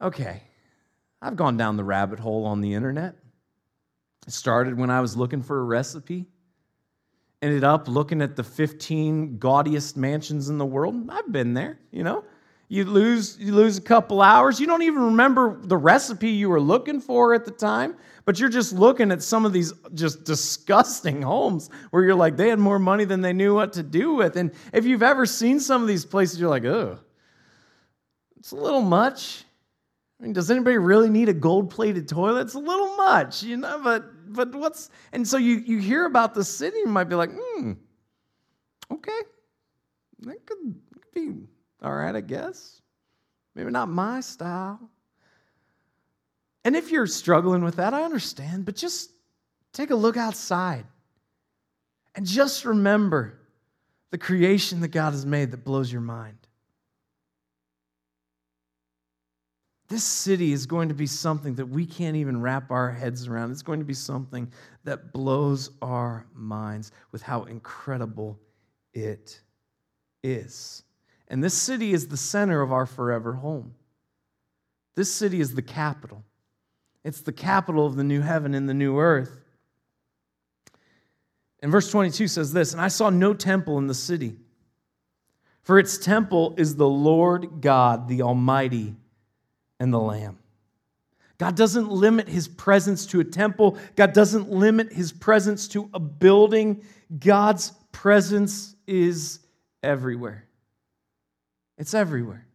okay, 0.00 0.42
I've 1.20 1.36
gone 1.36 1.58
down 1.58 1.76
the 1.76 1.84
rabbit 1.84 2.18
hole 2.18 2.46
on 2.46 2.62
the 2.62 2.72
internet. 2.72 3.16
It 4.26 4.32
started 4.32 4.78
when 4.78 4.90
I 4.90 5.02
was 5.02 5.14
looking 5.14 5.42
for 5.42 5.60
a 5.60 5.64
recipe 5.64 6.26
ended 7.42 7.64
up 7.64 7.88
looking 7.88 8.22
at 8.22 8.36
the 8.36 8.44
15 8.44 9.38
gaudiest 9.38 9.96
mansions 9.96 10.48
in 10.48 10.58
the 10.58 10.64
world. 10.64 11.10
I've 11.10 11.30
been 11.30 11.54
there, 11.54 11.78
you 11.90 12.04
know. 12.04 12.24
You 12.68 12.86
lose, 12.86 13.36
you 13.38 13.52
lose 13.52 13.76
a 13.76 13.82
couple 13.82 14.22
hours. 14.22 14.58
You 14.58 14.66
don't 14.66 14.80
even 14.80 15.02
remember 15.02 15.58
the 15.60 15.76
recipe 15.76 16.30
you 16.30 16.48
were 16.48 16.60
looking 16.60 17.02
for 17.02 17.34
at 17.34 17.44
the 17.44 17.50
time, 17.50 17.96
but 18.24 18.40
you're 18.40 18.48
just 18.48 18.72
looking 18.72 19.12
at 19.12 19.22
some 19.22 19.44
of 19.44 19.52
these 19.52 19.74
just 19.92 20.24
disgusting 20.24 21.20
homes 21.20 21.68
where 21.90 22.02
you're 22.02 22.14
like, 22.14 22.38
they 22.38 22.48
had 22.48 22.58
more 22.58 22.78
money 22.78 23.04
than 23.04 23.20
they 23.20 23.34
knew 23.34 23.54
what 23.54 23.74
to 23.74 23.82
do 23.82 24.14
with. 24.14 24.36
And 24.36 24.52
if 24.72 24.86
you've 24.86 25.02
ever 25.02 25.26
seen 25.26 25.60
some 25.60 25.82
of 25.82 25.88
these 25.88 26.06
places, 26.06 26.40
you're 26.40 26.48
like, 26.48 26.64
oh, 26.64 26.98
it's 28.38 28.52
a 28.52 28.56
little 28.56 28.80
much. 28.80 29.44
I 30.22 30.24
mean, 30.24 30.34
does 30.34 30.52
anybody 30.52 30.78
really 30.78 31.10
need 31.10 31.28
a 31.28 31.34
gold-plated 31.34 32.06
toilet? 32.06 32.42
It's 32.42 32.54
a 32.54 32.60
little 32.60 32.96
much, 32.96 33.42
you 33.42 33.56
know, 33.56 33.80
but 33.82 34.32
but 34.32 34.54
what's 34.54 34.88
and 35.12 35.26
so 35.26 35.36
you 35.36 35.56
you 35.56 35.78
hear 35.78 36.06
about 36.06 36.32
the 36.32 36.44
city, 36.44 36.76
you 36.78 36.86
might 36.86 37.08
be 37.08 37.16
like, 37.16 37.30
hmm, 37.32 37.72
okay, 38.88 39.20
that 40.20 40.46
could, 40.46 40.80
could 40.92 41.12
be 41.12 41.32
all 41.82 41.92
right, 41.92 42.14
I 42.14 42.20
guess. 42.20 42.80
Maybe 43.56 43.72
not 43.72 43.88
my 43.88 44.20
style. 44.20 44.78
And 46.64 46.76
if 46.76 46.92
you're 46.92 47.08
struggling 47.08 47.64
with 47.64 47.76
that, 47.76 47.92
I 47.92 48.04
understand, 48.04 48.64
but 48.64 48.76
just 48.76 49.10
take 49.72 49.90
a 49.90 49.96
look 49.96 50.16
outside 50.16 50.86
and 52.14 52.24
just 52.24 52.64
remember 52.64 53.40
the 54.12 54.18
creation 54.18 54.80
that 54.82 54.88
God 54.88 55.14
has 55.14 55.26
made 55.26 55.50
that 55.50 55.64
blows 55.64 55.90
your 55.90 56.00
mind. 56.00 56.41
This 59.92 60.04
city 60.04 60.54
is 60.54 60.64
going 60.64 60.88
to 60.88 60.94
be 60.94 61.06
something 61.06 61.54
that 61.56 61.66
we 61.66 61.84
can't 61.84 62.16
even 62.16 62.40
wrap 62.40 62.70
our 62.70 62.90
heads 62.90 63.28
around. 63.28 63.50
It's 63.50 63.60
going 63.60 63.80
to 63.80 63.84
be 63.84 63.92
something 63.92 64.50
that 64.84 65.12
blows 65.12 65.68
our 65.82 66.24
minds 66.34 66.92
with 67.12 67.20
how 67.20 67.42
incredible 67.42 68.40
it 68.94 69.38
is. 70.22 70.84
And 71.28 71.44
this 71.44 71.52
city 71.52 71.92
is 71.92 72.08
the 72.08 72.16
center 72.16 72.62
of 72.62 72.72
our 72.72 72.86
forever 72.86 73.34
home. 73.34 73.74
This 74.94 75.12
city 75.12 75.42
is 75.42 75.54
the 75.54 75.60
capital. 75.60 76.24
It's 77.04 77.20
the 77.20 77.30
capital 77.30 77.84
of 77.84 77.96
the 77.96 78.04
new 78.04 78.22
heaven 78.22 78.54
and 78.54 78.66
the 78.66 78.72
new 78.72 78.98
earth. 78.98 79.42
And 81.60 81.70
verse 81.70 81.90
22 81.90 82.28
says 82.28 82.54
this 82.54 82.72
And 82.72 82.80
I 82.80 82.88
saw 82.88 83.10
no 83.10 83.34
temple 83.34 83.76
in 83.76 83.88
the 83.88 83.94
city, 83.94 84.38
for 85.60 85.78
its 85.78 85.98
temple 85.98 86.54
is 86.56 86.76
the 86.76 86.88
Lord 86.88 87.60
God, 87.60 88.08
the 88.08 88.22
Almighty, 88.22 88.94
and 89.82 89.92
the 89.92 89.98
Lamb. 89.98 90.38
God 91.38 91.56
doesn't 91.56 91.90
limit 91.90 92.28
his 92.28 92.46
presence 92.46 93.04
to 93.06 93.18
a 93.18 93.24
temple, 93.24 93.76
God 93.96 94.12
doesn't 94.12 94.48
limit 94.48 94.92
his 94.92 95.10
presence 95.10 95.66
to 95.68 95.90
a 95.92 95.98
building. 95.98 96.84
God's 97.18 97.72
presence 97.90 98.76
is 98.86 99.40
everywhere. 99.82 100.46
It's 101.78 101.94
everywhere. 101.94 102.46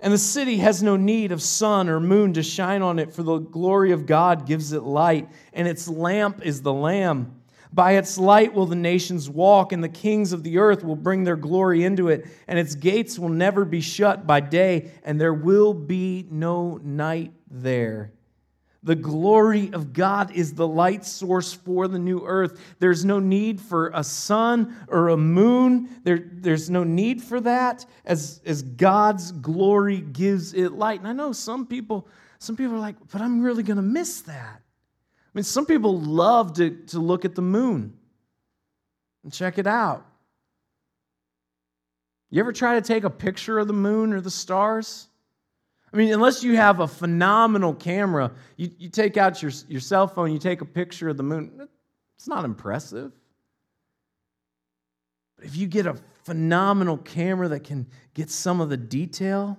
And 0.00 0.12
the 0.12 0.18
city 0.18 0.56
has 0.56 0.82
no 0.82 0.96
need 0.96 1.30
of 1.30 1.40
sun 1.40 1.88
or 1.88 2.00
moon 2.00 2.32
to 2.32 2.42
shine 2.42 2.82
on 2.82 2.98
it, 2.98 3.14
for 3.14 3.22
the 3.22 3.38
glory 3.38 3.92
of 3.92 4.06
God 4.06 4.44
gives 4.44 4.72
it 4.72 4.82
light, 4.82 5.28
and 5.52 5.68
its 5.68 5.86
lamp 5.86 6.44
is 6.44 6.62
the 6.62 6.72
Lamb. 6.72 7.35
By 7.72 7.92
its 7.92 8.18
light 8.18 8.54
will 8.54 8.66
the 8.66 8.76
nations 8.76 9.28
walk, 9.28 9.72
and 9.72 9.82
the 9.82 9.88
kings 9.88 10.32
of 10.32 10.42
the 10.42 10.58
earth 10.58 10.84
will 10.84 10.96
bring 10.96 11.24
their 11.24 11.36
glory 11.36 11.84
into 11.84 12.08
it, 12.08 12.26
and 12.46 12.58
its 12.58 12.74
gates 12.74 13.18
will 13.18 13.28
never 13.28 13.64
be 13.64 13.80
shut 13.80 14.26
by 14.26 14.40
day, 14.40 14.90
and 15.04 15.20
there 15.20 15.34
will 15.34 15.74
be 15.74 16.26
no 16.30 16.78
night 16.82 17.32
there. 17.50 18.12
The 18.86 18.94
glory 18.94 19.72
of 19.72 19.92
God 19.92 20.30
is 20.30 20.54
the 20.54 20.68
light 20.68 21.04
source 21.04 21.52
for 21.52 21.88
the 21.88 21.98
new 21.98 22.24
earth. 22.24 22.60
There's 22.78 23.04
no 23.04 23.18
need 23.18 23.60
for 23.60 23.90
a 23.92 24.04
sun 24.04 24.76
or 24.86 25.08
a 25.08 25.16
moon. 25.16 25.88
There, 26.04 26.20
there's 26.30 26.70
no 26.70 26.84
need 26.84 27.20
for 27.20 27.40
that 27.40 27.84
as, 28.04 28.40
as 28.46 28.62
God's 28.62 29.32
glory 29.32 30.02
gives 30.02 30.54
it 30.54 30.70
light. 30.70 31.00
And 31.00 31.08
I 31.08 31.12
know 31.14 31.32
some 31.32 31.66
people, 31.66 32.06
some 32.38 32.54
people 32.56 32.76
are 32.76 32.78
like, 32.78 32.94
but 33.10 33.20
I'm 33.20 33.42
really 33.42 33.64
going 33.64 33.78
to 33.78 33.82
miss 33.82 34.20
that. 34.22 34.62
I 35.36 35.38
mean, 35.38 35.44
some 35.44 35.66
people 35.66 36.00
love 36.00 36.54
to, 36.54 36.70
to 36.86 36.98
look 36.98 37.26
at 37.26 37.34
the 37.34 37.42
moon 37.42 37.92
and 39.22 39.30
check 39.30 39.58
it 39.58 39.66
out. 39.66 40.06
You 42.30 42.40
ever 42.40 42.54
try 42.54 42.76
to 42.76 42.80
take 42.80 43.04
a 43.04 43.10
picture 43.10 43.58
of 43.58 43.66
the 43.66 43.74
moon 43.74 44.14
or 44.14 44.22
the 44.22 44.30
stars? 44.30 45.08
I 45.92 45.96
mean, 45.98 46.10
unless 46.10 46.42
you 46.42 46.56
have 46.56 46.80
a 46.80 46.88
phenomenal 46.88 47.74
camera, 47.74 48.32
you, 48.56 48.70
you 48.78 48.88
take 48.88 49.18
out 49.18 49.42
your, 49.42 49.52
your 49.68 49.82
cell 49.82 50.08
phone, 50.08 50.32
you 50.32 50.38
take 50.38 50.62
a 50.62 50.64
picture 50.64 51.10
of 51.10 51.18
the 51.18 51.22
moon, 51.22 51.68
it's 52.16 52.28
not 52.28 52.46
impressive. 52.46 53.12
But 55.36 55.44
if 55.44 55.54
you 55.54 55.66
get 55.66 55.84
a 55.84 55.98
phenomenal 56.24 56.96
camera 56.96 57.48
that 57.48 57.60
can 57.62 57.86
get 58.14 58.30
some 58.30 58.62
of 58.62 58.70
the 58.70 58.78
detail, 58.78 59.58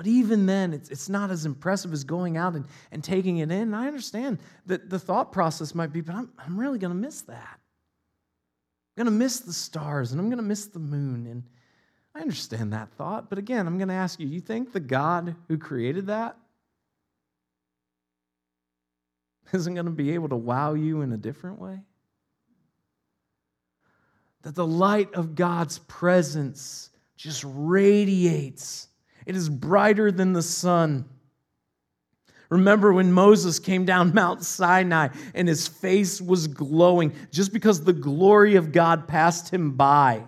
but 0.00 0.06
even 0.06 0.46
then, 0.46 0.72
it's, 0.72 0.88
it's 0.88 1.10
not 1.10 1.30
as 1.30 1.44
impressive 1.44 1.92
as 1.92 2.04
going 2.04 2.38
out 2.38 2.54
and, 2.54 2.64
and 2.90 3.04
taking 3.04 3.36
it 3.36 3.50
in. 3.50 3.60
And 3.60 3.76
I 3.76 3.86
understand 3.86 4.38
that 4.64 4.88
the 4.88 4.98
thought 4.98 5.30
process 5.30 5.74
might 5.74 5.92
be, 5.92 6.00
but 6.00 6.14
I'm, 6.14 6.30
I'm 6.38 6.58
really 6.58 6.78
going 6.78 6.92
to 6.92 6.98
miss 6.98 7.20
that. 7.20 7.60
I'm 8.96 9.04
going 9.04 9.12
to 9.12 9.18
miss 9.18 9.40
the 9.40 9.52
stars 9.52 10.12
and 10.12 10.18
I'm 10.18 10.28
going 10.28 10.38
to 10.38 10.42
miss 10.42 10.64
the 10.68 10.78
moon. 10.78 11.26
And 11.26 11.42
I 12.14 12.20
understand 12.20 12.72
that 12.72 12.90
thought, 12.92 13.28
but 13.28 13.36
again, 13.36 13.66
I'm 13.66 13.76
going 13.76 13.88
to 13.88 13.94
ask 13.94 14.18
you 14.18 14.26
you 14.26 14.40
think 14.40 14.72
the 14.72 14.80
God 14.80 15.36
who 15.48 15.58
created 15.58 16.06
that 16.06 16.34
isn't 19.52 19.74
going 19.74 19.84
to 19.84 19.92
be 19.92 20.14
able 20.14 20.30
to 20.30 20.36
wow 20.36 20.72
you 20.72 21.02
in 21.02 21.12
a 21.12 21.18
different 21.18 21.60
way? 21.60 21.78
That 24.44 24.54
the 24.54 24.66
light 24.66 25.12
of 25.12 25.34
God's 25.34 25.78
presence 25.80 26.88
just 27.16 27.44
radiates, 27.46 28.88
it 29.30 29.36
is 29.36 29.48
brighter 29.48 30.10
than 30.10 30.32
the 30.32 30.42
sun. 30.42 31.04
Remember 32.48 32.92
when 32.92 33.12
Moses 33.12 33.60
came 33.60 33.84
down 33.84 34.12
Mount 34.14 34.42
Sinai 34.44 35.10
and 35.36 35.46
his 35.46 35.68
face 35.68 36.20
was 36.20 36.48
glowing 36.48 37.14
just 37.30 37.52
because 37.52 37.84
the 37.84 37.92
glory 37.92 38.56
of 38.56 38.72
God 38.72 39.06
passed 39.06 39.48
him 39.54 39.76
by. 39.76 40.24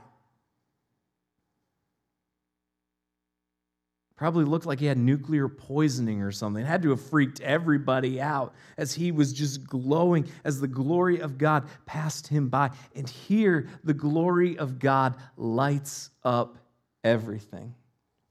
Probably 4.14 4.44
looked 4.44 4.66
like 4.66 4.78
he 4.78 4.86
had 4.86 4.98
nuclear 4.98 5.48
poisoning 5.48 6.22
or 6.22 6.30
something. 6.30 6.62
It 6.62 6.68
had 6.68 6.82
to 6.82 6.90
have 6.90 7.00
freaked 7.00 7.40
everybody 7.40 8.20
out 8.20 8.54
as 8.76 8.94
he 8.94 9.10
was 9.10 9.32
just 9.32 9.66
glowing 9.66 10.28
as 10.44 10.60
the 10.60 10.68
glory 10.68 11.18
of 11.18 11.38
God 11.38 11.66
passed 11.86 12.28
him 12.28 12.48
by. 12.48 12.70
And 12.94 13.08
here, 13.08 13.68
the 13.82 13.94
glory 13.94 14.56
of 14.58 14.78
God 14.78 15.16
lights 15.36 16.10
up 16.22 16.56
everything. 17.02 17.74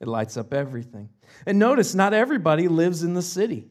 It 0.01 0.07
lights 0.07 0.35
up 0.35 0.51
everything. 0.51 1.09
And 1.45 1.59
notice, 1.59 1.93
not 1.93 2.13
everybody 2.13 2.67
lives 2.67 3.03
in 3.03 3.13
the 3.13 3.21
city. 3.21 3.69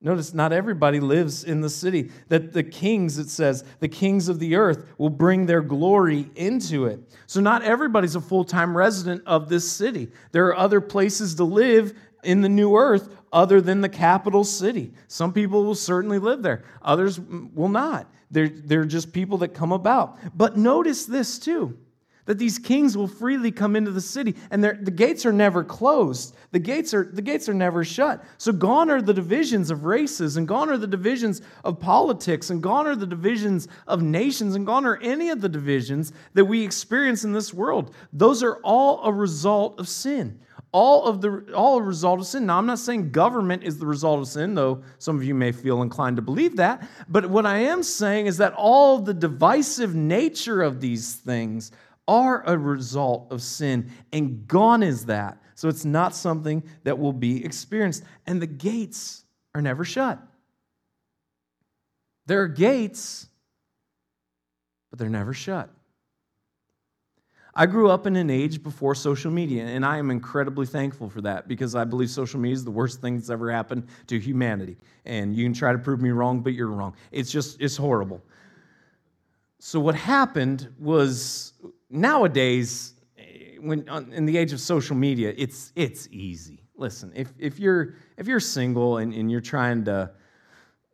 Notice 0.00 0.32
not 0.32 0.52
everybody 0.52 1.00
lives 1.00 1.42
in 1.42 1.60
the 1.60 1.70
city. 1.70 2.10
That 2.28 2.52
the 2.52 2.62
kings, 2.62 3.18
it 3.18 3.30
says, 3.30 3.64
the 3.80 3.88
kings 3.88 4.28
of 4.28 4.38
the 4.38 4.54
earth 4.54 4.86
will 4.96 5.10
bring 5.10 5.46
their 5.46 5.62
glory 5.62 6.30
into 6.36 6.84
it. 6.84 7.00
So 7.26 7.40
not 7.40 7.62
everybody's 7.62 8.14
a 8.14 8.20
full 8.20 8.44
time 8.44 8.76
resident 8.76 9.22
of 9.26 9.48
this 9.48 9.68
city. 9.68 10.08
There 10.30 10.46
are 10.48 10.56
other 10.56 10.80
places 10.80 11.34
to 11.36 11.44
live 11.44 11.98
in 12.22 12.42
the 12.42 12.48
new 12.48 12.76
earth 12.76 13.08
other 13.32 13.60
than 13.60 13.80
the 13.80 13.88
capital 13.88 14.44
city. 14.44 14.92
Some 15.08 15.32
people 15.32 15.64
will 15.64 15.74
certainly 15.74 16.18
live 16.18 16.42
there, 16.42 16.64
others 16.82 17.18
will 17.18 17.68
not. 17.68 18.12
They're, 18.30 18.48
they're 18.48 18.84
just 18.84 19.14
people 19.14 19.38
that 19.38 19.48
come 19.48 19.72
about. 19.72 20.18
But 20.36 20.58
notice 20.58 21.06
this 21.06 21.38
too 21.38 21.78
that 22.28 22.36
these 22.36 22.58
kings 22.58 22.94
will 22.94 23.08
freely 23.08 23.50
come 23.50 23.74
into 23.74 23.90
the 23.90 24.02
city 24.02 24.34
and 24.50 24.62
the 24.62 24.74
gates 24.74 25.24
are 25.24 25.32
never 25.32 25.64
closed. 25.64 26.36
The 26.50 26.58
gates 26.58 26.92
are 26.92 27.04
the 27.04 27.22
gates 27.22 27.48
are 27.48 27.54
never 27.54 27.84
shut. 27.84 28.22
So 28.36 28.52
gone 28.52 28.90
are 28.90 29.00
the 29.00 29.14
divisions 29.14 29.70
of 29.70 29.84
races 29.84 30.36
and 30.36 30.46
gone 30.46 30.68
are 30.68 30.76
the 30.76 30.86
divisions 30.86 31.40
of 31.64 31.80
politics 31.80 32.50
and 32.50 32.62
gone 32.62 32.86
are 32.86 32.94
the 32.94 33.06
divisions 33.06 33.66
of 33.86 34.02
nations 34.02 34.56
and 34.56 34.66
gone 34.66 34.84
are 34.84 34.98
any 34.98 35.30
of 35.30 35.40
the 35.40 35.48
divisions 35.48 36.12
that 36.34 36.44
we 36.44 36.62
experience 36.62 37.24
in 37.24 37.32
this 37.32 37.54
world. 37.54 37.94
Those 38.12 38.42
are 38.42 38.56
all 38.56 39.02
a 39.04 39.12
result 39.12 39.80
of 39.80 39.88
sin. 39.88 40.38
All 40.70 41.06
of 41.06 41.22
the 41.22 41.50
all 41.54 41.78
a 41.78 41.82
result 41.82 42.20
of 42.20 42.26
sin. 42.26 42.44
Now 42.44 42.58
i'm 42.58 42.66
not 42.66 42.78
saying 42.78 43.10
government 43.10 43.62
is 43.62 43.78
the 43.78 43.86
result 43.86 44.20
of 44.20 44.28
sin 44.28 44.54
though 44.54 44.82
some 44.98 45.16
of 45.16 45.24
you 45.24 45.34
may 45.34 45.50
feel 45.50 45.80
inclined 45.80 46.16
to 46.16 46.22
believe 46.22 46.56
that 46.56 46.86
but 47.08 47.30
what 47.30 47.46
i 47.46 47.56
am 47.56 47.82
saying 47.82 48.26
is 48.26 48.36
that 48.36 48.52
all 48.52 48.98
the 48.98 49.14
divisive 49.14 49.94
nature 49.94 50.60
of 50.60 50.82
these 50.82 51.14
things 51.14 51.72
are 52.08 52.42
a 52.46 52.56
result 52.56 53.30
of 53.30 53.42
sin, 53.42 53.90
and 54.12 54.48
gone 54.48 54.82
is 54.82 55.04
that. 55.06 55.40
So 55.54 55.68
it's 55.68 55.84
not 55.84 56.14
something 56.14 56.62
that 56.84 56.98
will 56.98 57.12
be 57.12 57.44
experienced. 57.44 58.04
And 58.26 58.40
the 58.40 58.46
gates 58.46 59.24
are 59.54 59.60
never 59.60 59.84
shut. 59.84 60.18
There 62.26 62.40
are 62.42 62.48
gates, 62.48 63.28
but 64.90 64.98
they're 64.98 65.08
never 65.08 65.32
shut. 65.32 65.70
I 67.54 67.66
grew 67.66 67.90
up 67.90 68.06
in 68.06 68.14
an 68.14 68.30
age 68.30 68.62
before 68.62 68.94
social 68.94 69.32
media, 69.32 69.64
and 69.64 69.84
I 69.84 69.98
am 69.98 70.12
incredibly 70.12 70.64
thankful 70.64 71.10
for 71.10 71.20
that 71.22 71.48
because 71.48 71.74
I 71.74 71.84
believe 71.84 72.08
social 72.08 72.38
media 72.38 72.54
is 72.54 72.64
the 72.64 72.70
worst 72.70 73.00
thing 73.00 73.16
that's 73.16 73.30
ever 73.30 73.50
happened 73.50 73.88
to 74.06 74.20
humanity. 74.20 74.76
And 75.06 75.34
you 75.34 75.44
can 75.44 75.54
try 75.54 75.72
to 75.72 75.78
prove 75.78 76.00
me 76.00 76.10
wrong, 76.10 76.40
but 76.40 76.52
you're 76.52 76.68
wrong. 76.68 76.94
It's 77.10 77.32
just, 77.32 77.60
it's 77.60 77.76
horrible. 77.76 78.22
So, 79.58 79.80
what 79.80 79.96
happened 79.96 80.72
was 80.78 81.54
nowadays, 81.90 82.94
eh, 83.18 83.56
when 83.60 83.88
in 84.12 84.26
the 84.26 84.36
age 84.36 84.52
of 84.52 84.60
social 84.60 84.96
media, 84.96 85.32
it's 85.36 85.72
it's 85.76 86.08
easy. 86.10 86.64
Listen, 86.76 87.12
if 87.14 87.32
if 87.38 87.58
you're 87.58 87.94
if 88.16 88.26
you're 88.26 88.40
single 88.40 88.98
and, 88.98 89.12
and 89.12 89.30
you're 89.30 89.40
trying 89.40 89.84
to 89.84 90.10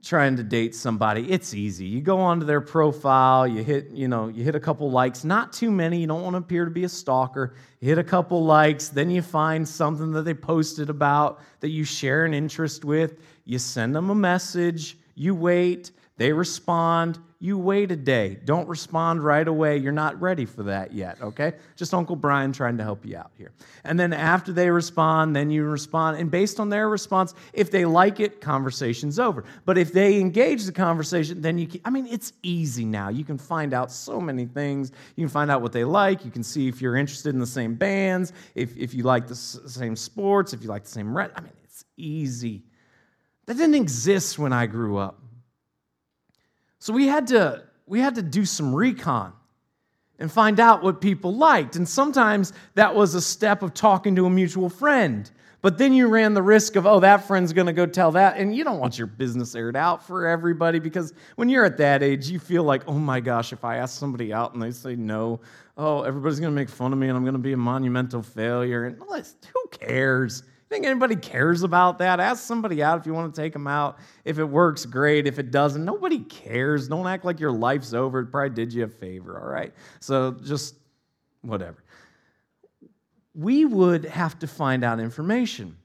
trying 0.04 0.36
to 0.36 0.42
date 0.42 0.74
somebody, 0.74 1.30
it's 1.30 1.54
easy. 1.54 1.86
You 1.86 2.00
go 2.02 2.18
onto 2.18 2.44
their 2.44 2.60
profile, 2.60 3.46
you 3.46 3.64
hit, 3.64 3.90
you 3.90 4.06
know, 4.06 4.28
you 4.28 4.44
hit 4.44 4.54
a 4.54 4.60
couple 4.60 4.90
likes, 4.90 5.24
not 5.24 5.52
too 5.52 5.70
many. 5.70 5.98
You 5.98 6.06
don't 6.06 6.22
want 6.22 6.34
to 6.34 6.38
appear 6.38 6.66
to 6.66 6.70
be 6.70 6.84
a 6.84 6.88
stalker. 6.88 7.54
You 7.80 7.88
hit 7.88 7.98
a 7.98 8.04
couple 8.04 8.44
likes, 8.44 8.90
then 8.90 9.10
you 9.10 9.22
find 9.22 9.66
something 9.66 10.12
that 10.12 10.22
they 10.22 10.34
posted 10.34 10.90
about 10.90 11.40
that 11.60 11.70
you 11.70 11.84
share 11.84 12.26
an 12.26 12.34
interest 12.34 12.84
with. 12.84 13.18
You 13.44 13.58
send 13.58 13.96
them 13.96 14.10
a 14.10 14.14
message, 14.14 14.98
you 15.14 15.34
wait, 15.34 15.92
they 16.16 16.32
respond, 16.32 17.18
you 17.40 17.58
wait 17.58 17.90
a 17.90 17.96
day. 17.96 18.38
Don't 18.44 18.68
respond 18.68 19.24
right 19.24 19.46
away. 19.46 19.76
You're 19.76 19.92
not 19.92 20.20
ready 20.20 20.44
for 20.46 20.62
that 20.62 20.92
yet, 20.92 21.20
okay? 21.20 21.54
Just 21.74 21.92
Uncle 21.92 22.14
Brian 22.14 22.52
trying 22.52 22.78
to 22.78 22.84
help 22.84 23.04
you 23.04 23.16
out 23.16 23.32
here. 23.36 23.50
And 23.82 23.98
then 23.98 24.12
after 24.12 24.52
they 24.52 24.70
respond, 24.70 25.34
then 25.34 25.50
you 25.50 25.64
respond. 25.64 26.18
And 26.18 26.30
based 26.30 26.60
on 26.60 26.68
their 26.68 26.88
response, 26.88 27.34
if 27.52 27.72
they 27.72 27.84
like 27.84 28.20
it, 28.20 28.40
conversation's 28.40 29.18
over. 29.18 29.44
But 29.64 29.76
if 29.76 29.92
they 29.92 30.20
engage 30.20 30.64
the 30.64 30.72
conversation, 30.72 31.42
then 31.42 31.58
you 31.58 31.68
I 31.84 31.90
mean, 31.90 32.06
it's 32.06 32.32
easy 32.44 32.84
now. 32.84 33.08
You 33.08 33.24
can 33.24 33.36
find 33.36 33.74
out 33.74 33.90
so 33.90 34.20
many 34.20 34.46
things. 34.46 34.92
You 35.16 35.24
can 35.24 35.30
find 35.30 35.50
out 35.50 35.62
what 35.62 35.72
they 35.72 35.84
like. 35.84 36.24
You 36.24 36.30
can 36.30 36.44
see 36.44 36.68
if 36.68 36.80
you're 36.80 36.96
interested 36.96 37.34
in 37.34 37.40
the 37.40 37.46
same 37.46 37.74
bands, 37.74 38.32
if, 38.54 38.76
if 38.76 38.94
you 38.94 39.02
like 39.02 39.26
the 39.26 39.34
same 39.34 39.96
sports, 39.96 40.52
if 40.52 40.62
you 40.62 40.68
like 40.68 40.84
the 40.84 40.90
same 40.90 41.14
rent. 41.14 41.32
I 41.34 41.40
mean, 41.40 41.52
it's 41.64 41.84
easy. 41.96 42.62
That 43.46 43.58
didn't 43.58 43.74
exist 43.74 44.38
when 44.38 44.52
I 44.52 44.66
grew 44.66 44.96
up. 44.96 45.20
So 46.84 46.92
we 46.92 47.06
had 47.06 47.28
to 47.28 47.62
we 47.86 47.98
had 47.98 48.16
to 48.16 48.22
do 48.22 48.44
some 48.44 48.74
recon 48.74 49.32
and 50.18 50.30
find 50.30 50.60
out 50.60 50.82
what 50.82 51.00
people 51.00 51.34
liked. 51.34 51.76
And 51.76 51.88
sometimes 51.88 52.52
that 52.74 52.94
was 52.94 53.14
a 53.14 53.22
step 53.22 53.62
of 53.62 53.72
talking 53.72 54.14
to 54.16 54.26
a 54.26 54.30
mutual 54.30 54.68
friend. 54.68 55.30
But 55.62 55.78
then 55.78 55.94
you 55.94 56.08
ran 56.08 56.34
the 56.34 56.42
risk 56.42 56.76
of, 56.76 56.86
oh, 56.86 57.00
that 57.00 57.26
friend's 57.26 57.54
going 57.54 57.68
to 57.68 57.72
go 57.72 57.86
tell 57.86 58.12
that. 58.12 58.36
And 58.36 58.54
you 58.54 58.64
don't 58.64 58.78
want 58.80 58.98
your 58.98 59.06
business 59.06 59.54
aired 59.54 59.76
out 59.76 60.06
for 60.06 60.26
everybody 60.26 60.78
because 60.78 61.14
when 61.36 61.48
you're 61.48 61.64
at 61.64 61.78
that 61.78 62.02
age, 62.02 62.28
you 62.28 62.38
feel 62.38 62.64
like, 62.64 62.82
oh 62.86 62.98
my 62.98 63.18
gosh, 63.18 63.54
if 63.54 63.64
I 63.64 63.76
ask 63.78 63.98
somebody 63.98 64.30
out 64.30 64.52
and 64.52 64.62
they 64.62 64.70
say 64.70 64.94
no, 64.94 65.40
oh, 65.78 66.02
everybody's 66.02 66.38
going 66.38 66.52
to 66.52 66.54
make 66.54 66.68
fun 66.68 66.92
of 66.92 66.98
me 66.98 67.08
and 67.08 67.16
I'm 67.16 67.24
going 67.24 67.32
to 67.32 67.38
be 67.38 67.54
a 67.54 67.56
monumental 67.56 68.22
failure. 68.22 68.84
And 68.84 68.98
who 68.98 69.68
cares? 69.70 70.42
Think 70.74 70.86
anybody 70.86 71.16
cares 71.16 71.62
about 71.62 71.98
that? 71.98 72.18
Ask 72.18 72.42
somebody 72.42 72.82
out 72.82 72.98
if 72.98 73.06
you 73.06 73.14
want 73.14 73.32
to 73.32 73.40
take 73.40 73.52
them 73.52 73.66
out. 73.66 73.98
If 74.24 74.38
it 74.38 74.44
works, 74.44 74.84
great. 74.84 75.26
If 75.26 75.38
it 75.38 75.50
doesn't, 75.50 75.84
nobody 75.84 76.18
cares. 76.18 76.88
Don't 76.88 77.06
act 77.06 77.24
like 77.24 77.38
your 77.38 77.52
life's 77.52 77.94
over. 77.94 78.20
It 78.20 78.26
probably 78.26 78.50
did 78.50 78.72
you 78.72 78.84
a 78.84 78.88
favor, 78.88 79.40
all 79.40 79.48
right? 79.48 79.72
So 80.00 80.32
just 80.32 80.74
whatever. 81.42 81.84
We 83.34 83.64
would 83.64 84.04
have 84.04 84.38
to 84.40 84.46
find 84.46 84.84
out 84.84 84.98
information 84.98 85.76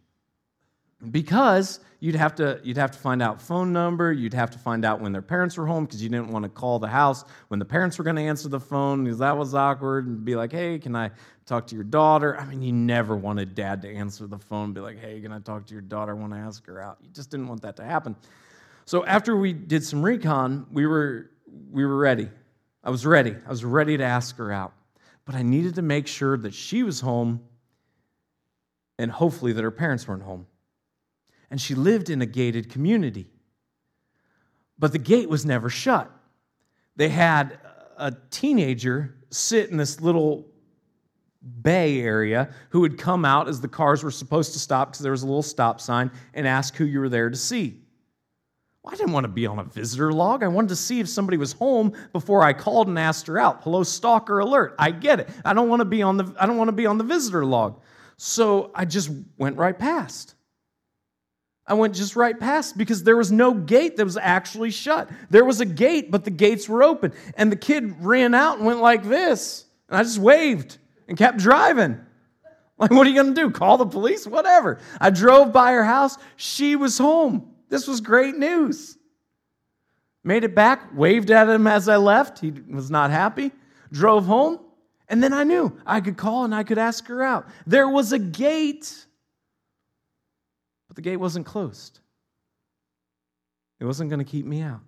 because 1.11 1.79
you'd 1.99 2.15
have 2.15 2.35
to 2.35 2.59
you'd 2.63 2.77
have 2.77 2.91
to 2.91 2.99
find 2.99 3.21
out 3.21 3.41
phone 3.41 3.71
number 3.71 4.11
you'd 4.11 4.33
have 4.33 4.51
to 4.51 4.59
find 4.59 4.83
out 4.83 4.99
when 4.99 5.13
their 5.13 5.21
parents 5.21 5.57
were 5.57 5.65
home 5.65 5.85
because 5.85 6.03
you 6.03 6.09
didn't 6.09 6.29
want 6.29 6.43
to 6.43 6.49
call 6.49 6.77
the 6.77 6.87
house 6.87 7.23
when 7.47 7.57
the 7.57 7.65
parents 7.65 7.97
were 7.97 8.03
going 8.03 8.17
to 8.17 8.21
answer 8.21 8.49
the 8.49 8.59
phone 8.59 9.05
because 9.05 9.19
that 9.19 9.37
was 9.37 9.55
awkward 9.55 10.07
and 10.07 10.25
be 10.25 10.35
like 10.35 10.51
hey 10.51 10.77
can 10.77 10.95
i 10.95 11.09
talk 11.49 11.65
to 11.67 11.75
your 11.75 11.83
daughter. 11.83 12.39
I 12.39 12.45
mean 12.45 12.61
you 12.61 12.71
never 12.71 13.15
wanted 13.15 13.55
dad 13.55 13.81
to 13.81 13.91
answer 13.91 14.27
the 14.27 14.37
phone 14.37 14.65
and 14.65 14.73
be 14.75 14.81
like 14.81 14.99
hey 14.99 15.19
can 15.19 15.31
i 15.31 15.39
talk 15.39 15.65
to 15.65 15.73
your 15.73 15.81
daughter? 15.81 16.11
I 16.11 16.15
want 16.15 16.31
to 16.33 16.39
ask 16.39 16.65
her 16.67 16.79
out. 16.79 16.99
You 17.01 17.09
just 17.11 17.31
didn't 17.31 17.47
want 17.47 17.63
that 17.63 17.75
to 17.77 17.83
happen. 17.83 18.15
So 18.85 19.03
after 19.05 19.35
we 19.35 19.53
did 19.53 19.83
some 19.83 20.03
recon 20.03 20.67
we 20.71 20.85
were 20.85 21.31
we 21.71 21.83
were 21.85 21.97
ready. 21.97 22.29
I 22.83 22.91
was 22.91 23.05
ready. 23.05 23.35
I 23.45 23.49
was 23.49 23.65
ready 23.65 23.97
to 23.97 24.03
ask 24.03 24.37
her 24.37 24.51
out. 24.51 24.73
But 25.25 25.35
i 25.35 25.41
needed 25.41 25.75
to 25.75 25.81
make 25.81 26.07
sure 26.07 26.37
that 26.37 26.53
she 26.53 26.83
was 26.83 27.01
home 27.01 27.41
and 28.99 29.11
hopefully 29.11 29.51
that 29.53 29.63
her 29.63 29.71
parents 29.71 30.07
weren't 30.07 30.23
home. 30.23 30.45
And 31.49 31.59
she 31.59 31.73
lived 31.73 32.11
in 32.11 32.21
a 32.21 32.27
gated 32.27 32.69
community. 32.69 33.27
But 34.77 34.91
the 34.91 34.99
gate 34.99 35.29
was 35.29 35.45
never 35.45 35.69
shut. 35.69 36.11
They 36.95 37.09
had 37.09 37.59
a 37.97 38.15
teenager 38.29 39.15
sit 39.31 39.69
in 39.71 39.77
this 39.77 39.99
little 39.99 40.45
bay 41.61 42.01
area 42.01 42.49
who 42.69 42.81
would 42.81 42.97
come 42.97 43.25
out 43.25 43.47
as 43.47 43.61
the 43.61 43.67
cars 43.67 44.03
were 44.03 44.11
supposed 44.11 44.53
to 44.53 44.59
stop 44.59 44.91
because 44.91 45.03
there 45.03 45.11
was 45.11 45.23
a 45.23 45.27
little 45.27 45.41
stop 45.41 45.79
sign 45.79 46.11
and 46.33 46.47
ask 46.47 46.75
who 46.75 46.85
you 46.85 46.99
were 46.99 47.09
there 47.09 47.29
to 47.29 47.37
see. 47.37 47.79
Well, 48.83 48.93
I 48.93 48.97
didn't 48.97 49.13
want 49.13 49.25
to 49.25 49.29
be 49.29 49.45
on 49.45 49.59
a 49.59 49.63
visitor 49.63 50.11
log. 50.11 50.43
I 50.43 50.47
wanted 50.47 50.69
to 50.69 50.75
see 50.75 50.99
if 50.99 51.09
somebody 51.09 51.37
was 51.37 51.53
home 51.53 51.93
before 52.13 52.43
I 52.43 52.53
called 52.53 52.87
and 52.87 52.97
asked 52.97 53.27
her 53.27 53.37
out. 53.37 53.63
Hello, 53.63 53.83
stalker 53.83 54.39
alert. 54.39 54.75
I 54.79 54.91
get 54.91 55.19
it. 55.19 55.29
I 55.43 55.53
don't 55.53 55.69
want 55.69 55.81
to 55.81 55.85
be 55.85 56.01
on 56.01 56.17
the 56.17 56.33
I 56.39 56.45
don't 56.45 56.57
want 56.57 56.69
to 56.69 56.73
be 56.73 56.85
on 56.85 56.97
the 56.97 57.03
visitor 57.03 57.45
log. 57.45 57.81
So 58.17 58.71
I 58.75 58.85
just 58.85 59.09
went 59.37 59.57
right 59.57 59.77
past. 59.77 60.35
I 61.65 61.73
went 61.75 61.93
just 61.93 62.15
right 62.15 62.37
past 62.37 62.77
because 62.77 63.03
there 63.03 63.15
was 63.15 63.31
no 63.31 63.53
gate 63.53 63.95
that 63.97 64.03
was 64.03 64.17
actually 64.17 64.71
shut. 64.71 65.07
There 65.29 65.45
was 65.45 65.61
a 65.61 65.65
gate, 65.65 66.09
but 66.09 66.25
the 66.25 66.31
gates 66.31 66.67
were 66.67 66.81
open. 66.81 67.13
And 67.35 67.51
the 67.51 67.55
kid 67.55 68.03
ran 68.03 68.33
out 68.33 68.57
and 68.57 68.65
went 68.65 68.79
like 68.79 69.03
this. 69.03 69.65
And 69.87 69.97
I 69.97 70.03
just 70.03 70.17
waved 70.17 70.79
and 71.09 71.17
kept 71.17 71.37
driving. 71.37 71.99
Like, 72.77 72.91
what 72.91 73.05
are 73.05 73.09
you 73.09 73.21
going 73.21 73.35
to 73.35 73.41
do? 73.41 73.51
Call 73.51 73.75
the 73.75 73.85
police? 73.85 74.25
Whatever. 74.25 74.79
I 75.01 75.09
drove 75.09 75.51
by 75.51 75.73
her 75.73 75.83
house. 75.83 76.17
She 76.37 76.77
was 76.77 76.97
home. 76.97 77.53
This 77.67 77.85
was 77.85 77.99
great 77.99 78.37
news. 78.37 78.97
Made 80.23 80.45
it 80.45 80.55
back, 80.55 80.95
waved 80.95 81.29
at 81.29 81.49
him 81.49 81.67
as 81.67 81.89
I 81.89 81.97
left. 81.97 82.39
He 82.39 82.51
was 82.51 82.89
not 82.89 83.11
happy. 83.11 83.51
Drove 83.91 84.25
home. 84.25 84.59
And 85.09 85.21
then 85.21 85.33
I 85.33 85.43
knew 85.43 85.77
I 85.85 85.99
could 85.99 86.15
call 86.15 86.45
and 86.45 86.55
I 86.55 86.63
could 86.63 86.77
ask 86.77 87.05
her 87.07 87.21
out. 87.21 87.49
There 87.67 87.89
was 87.89 88.13
a 88.13 88.19
gate 88.19 89.07
but 90.89 90.95
the 90.95 91.01
gate 91.03 91.17
wasn't 91.17 91.45
closed, 91.45 91.99
it 93.79 93.85
wasn't 93.85 94.09
going 94.09 94.19
to 94.19 94.29
keep 94.29 94.45
me 94.45 94.61
out. 94.61 94.81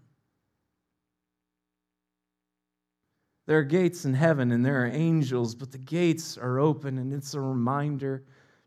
There 3.52 3.60
are 3.60 3.64
gates 3.64 4.06
in 4.06 4.14
heaven 4.14 4.54
and 4.54 4.66
there 4.66 4.82
are 4.82 4.88
angels, 4.88 5.56
but 5.56 5.74
the 5.74 5.78
gates 5.78 6.38
are 6.38 6.58
open, 6.58 6.98
and 6.98 7.12
it's 7.12 7.34
a 7.34 7.42
reminder 7.42 8.24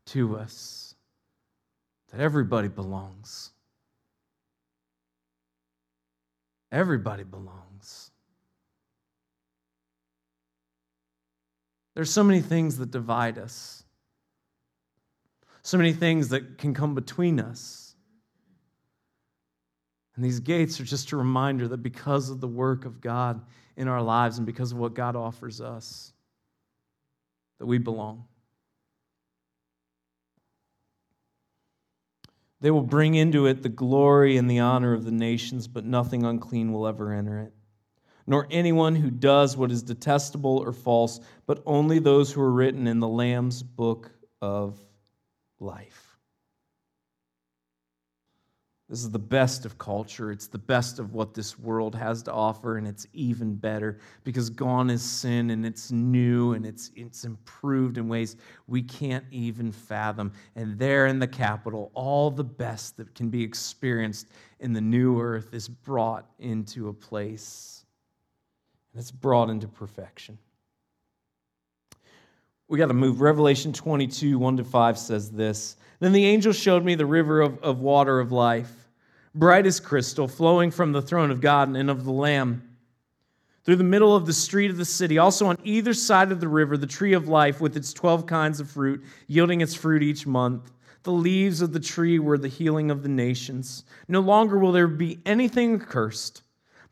to 0.08 0.36
us 0.36 0.94
that 2.10 2.20
everybody 2.20 2.68
belongs. 2.68 3.52
Everybody 6.70 7.24
belongs. 7.24 8.10
There's 11.94 12.10
so 12.10 12.22
many 12.22 12.42
things 12.42 12.76
that 12.76 12.90
divide 12.90 13.38
us 13.38 13.84
so 15.62 15.78
many 15.78 15.94
things 15.94 16.28
that 16.28 16.58
can 16.58 16.74
come 16.74 16.94
between 16.94 17.40
us. 17.40 17.94
And 20.14 20.22
these 20.22 20.40
gates 20.40 20.78
are 20.78 20.84
just 20.84 21.10
a 21.12 21.16
reminder 21.16 21.68
that 21.68 21.82
because 21.82 22.28
of 22.28 22.42
the 22.42 22.48
work 22.48 22.84
of 22.84 23.00
God 23.00 23.40
in 23.76 23.88
our 23.88 24.02
lives 24.02 24.38
and 24.38 24.46
because 24.46 24.72
of 24.72 24.78
what 24.78 24.94
God 24.94 25.16
offers 25.16 25.60
us, 25.60 26.12
that 27.58 27.66
we 27.66 27.78
belong. 27.78 28.24
They 32.60 32.70
will 32.70 32.82
bring 32.82 33.14
into 33.14 33.46
it 33.46 33.62
the 33.62 33.68
glory 33.68 34.36
and 34.38 34.48
the 34.48 34.60
honor 34.60 34.94
of 34.94 35.04
the 35.04 35.12
nations, 35.12 35.68
but 35.68 35.84
nothing 35.84 36.24
unclean 36.24 36.72
will 36.72 36.86
ever 36.86 37.12
enter 37.12 37.40
it. 37.40 37.52
Nor 38.26 38.46
anyone 38.50 38.94
who 38.94 39.10
does 39.10 39.54
what 39.56 39.70
is 39.70 39.82
detestable 39.82 40.58
or 40.58 40.72
false, 40.72 41.20
but 41.46 41.62
only 41.66 41.98
those 41.98 42.32
who 42.32 42.40
are 42.40 42.50
written 42.50 42.86
in 42.86 43.00
the 43.00 43.08
Lamb's 43.08 43.62
book 43.62 44.10
of 44.40 44.78
life. 45.60 46.03
This 48.88 48.98
is 48.98 49.10
the 49.10 49.18
best 49.18 49.64
of 49.64 49.78
culture. 49.78 50.30
It's 50.30 50.46
the 50.46 50.58
best 50.58 50.98
of 50.98 51.14
what 51.14 51.32
this 51.32 51.58
world 51.58 51.94
has 51.94 52.22
to 52.24 52.32
offer, 52.32 52.76
and 52.76 52.86
it's 52.86 53.06
even 53.14 53.54
better 53.54 53.98
because 54.24 54.50
gone 54.50 54.90
is 54.90 55.02
sin 55.02 55.50
and 55.50 55.64
it's 55.64 55.90
new 55.90 56.52
and 56.52 56.66
it's, 56.66 56.90
it's 56.94 57.24
improved 57.24 57.96
in 57.96 58.08
ways 58.08 58.36
we 58.66 58.82
can't 58.82 59.24
even 59.30 59.72
fathom. 59.72 60.32
And 60.54 60.78
there 60.78 61.06
in 61.06 61.18
the 61.18 61.26
capital, 61.26 61.92
all 61.94 62.30
the 62.30 62.44
best 62.44 62.98
that 62.98 63.14
can 63.14 63.30
be 63.30 63.42
experienced 63.42 64.28
in 64.60 64.74
the 64.74 64.82
new 64.82 65.18
earth 65.18 65.54
is 65.54 65.66
brought 65.66 66.26
into 66.38 66.88
a 66.88 66.92
place, 66.92 67.86
and 68.92 69.00
it's 69.00 69.10
brought 69.10 69.48
into 69.48 69.66
perfection 69.66 70.38
we 72.68 72.78
got 72.78 72.86
to 72.86 72.94
move. 72.94 73.20
Revelation 73.20 73.72
22, 73.72 74.38
1 74.38 74.56
to 74.56 74.64
5 74.64 74.98
says 74.98 75.30
this 75.30 75.76
Then 76.00 76.12
the 76.12 76.24
angel 76.24 76.52
showed 76.52 76.84
me 76.84 76.94
the 76.94 77.06
river 77.06 77.40
of, 77.40 77.62
of 77.62 77.80
water 77.80 78.20
of 78.20 78.32
life, 78.32 78.88
bright 79.34 79.66
as 79.66 79.80
crystal, 79.80 80.28
flowing 80.28 80.70
from 80.70 80.92
the 80.92 81.02
throne 81.02 81.30
of 81.30 81.40
God 81.40 81.68
and 81.68 81.90
of 81.90 82.04
the 82.04 82.12
Lamb. 82.12 82.70
Through 83.64 83.76
the 83.76 83.84
middle 83.84 84.14
of 84.14 84.26
the 84.26 84.32
street 84.34 84.70
of 84.70 84.76
the 84.76 84.84
city, 84.84 85.16
also 85.16 85.46
on 85.46 85.56
either 85.64 85.94
side 85.94 86.30
of 86.30 86.40
the 86.40 86.48
river, 86.48 86.76
the 86.76 86.86
tree 86.86 87.14
of 87.14 87.28
life 87.28 87.62
with 87.62 87.78
its 87.78 87.94
12 87.94 88.26
kinds 88.26 88.60
of 88.60 88.70
fruit, 88.70 89.02
yielding 89.26 89.62
its 89.62 89.74
fruit 89.74 90.02
each 90.02 90.26
month. 90.26 90.70
The 91.02 91.12
leaves 91.12 91.62
of 91.62 91.72
the 91.72 91.80
tree 91.80 92.18
were 92.18 92.36
the 92.36 92.48
healing 92.48 92.90
of 92.90 93.02
the 93.02 93.08
nations. 93.08 93.84
No 94.06 94.20
longer 94.20 94.58
will 94.58 94.72
there 94.72 94.86
be 94.86 95.18
anything 95.24 95.80
accursed 95.80 96.42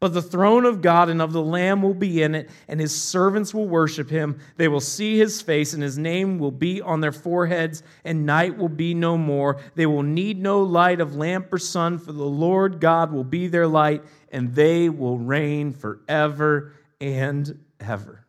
But 0.03 0.15
the 0.15 0.21
throne 0.21 0.65
of 0.65 0.83
God 0.83 1.09
and 1.11 1.23
of 1.23 1.33
the 1.33 1.41
Lamb 1.41 1.81
will 1.81 1.95
be 1.95 2.25
in 2.25 2.35
it, 2.35 2.51
and 2.67 2.81
his 2.81 2.93
servants 2.93 3.55
will 3.55 3.69
worship 3.69 4.11
him. 4.11 4.41
They 4.57 4.67
will 4.67 4.81
see 4.81 5.17
his 5.17 5.41
face, 5.41 5.75
and 5.75 5.81
his 5.81 5.97
name 5.97 6.41
will 6.41 6.51
be 6.51 6.83
on 6.83 7.01
their 7.01 7.13
foreheads, 7.13 7.85
and 8.05 8.27
night 8.27 8.59
will 8.59 8.69
be 8.69 8.95
no 8.95 9.17
more. 9.17 9.61
They 9.77 9.87
will 9.87 10.03
need 10.03 10.43
no 10.43 10.61
light 10.61 11.01
of 11.01 11.15
lamp 11.15 11.53
or 11.53 11.59
sun, 11.59 12.01
for 12.01 12.11
the 12.11 12.25
Lord 12.25 12.81
God 12.81 13.13
will 13.13 13.23
be 13.23 13.47
their 13.47 13.69
light, 13.69 14.03
and 14.33 14.53
they 14.57 14.89
will 14.89 15.19
reign 15.19 15.73
forever 15.73 16.73
and 17.01 17.61
ever. 17.79 18.27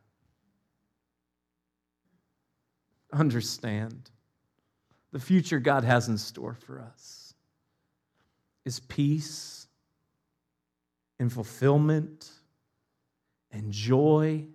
Understand 3.12 4.12
the 5.12 5.20
future 5.20 5.60
God 5.60 5.84
has 5.84 6.08
in 6.08 6.20
store 6.20 6.54
for 6.54 6.80
us 6.80 7.34
is 8.64 8.80
peace 8.80 9.63
and 11.20 11.32
fulfillment 11.32 12.30
and 13.52 13.72
joy 13.72 14.46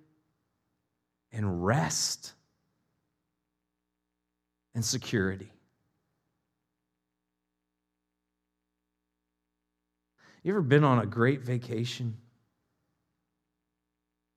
and 1.32 1.64
rest 1.64 2.32
and 4.74 4.84
security. 4.84 5.52
You 10.42 10.52
ever 10.52 10.62
been 10.62 10.84
on 10.84 11.00
a 11.00 11.06
great 11.06 11.42
vacation 11.42 12.16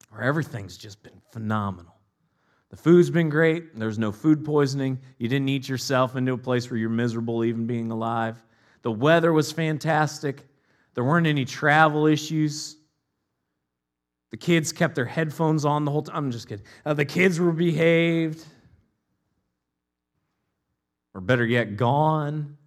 where 0.09 0.23
everything's 0.23 0.77
just 0.77 1.01
been 1.03 1.21
phenomenal? 1.31 1.95
The 2.69 2.77
food's 2.77 3.09
been 3.09 3.29
great. 3.29 3.77
There's 3.77 3.99
no 3.99 4.11
food 4.11 4.43
poisoning. 4.45 4.99
You 5.17 5.27
didn't 5.27 5.49
eat 5.49 5.67
yourself 5.67 6.15
into 6.15 6.33
a 6.33 6.37
place 6.37 6.69
where 6.69 6.77
you're 6.77 6.89
miserable 6.89 7.43
even 7.43 7.67
being 7.67 7.91
alive. 7.91 8.43
The 8.81 8.91
weather 8.91 9.33
was 9.33 9.51
fantastic. 9.51 10.47
There 10.93 11.03
weren't 11.03 11.27
any 11.27 11.45
travel 11.45 12.07
issues. 12.07 12.75
The 14.31 14.37
kids 14.37 14.71
kept 14.71 14.95
their 14.95 15.05
headphones 15.05 15.65
on 15.65 15.85
the 15.85 15.91
whole 15.91 16.03
time. 16.03 16.15
I'm 16.15 16.31
just 16.31 16.47
kidding. 16.47 16.65
Uh, 16.85 16.93
the 16.93 17.05
kids 17.05 17.39
were 17.39 17.51
behaved. 17.51 18.45
Or 21.13 21.21
better 21.21 21.45
yet, 21.45 21.75
gone. 21.75 22.57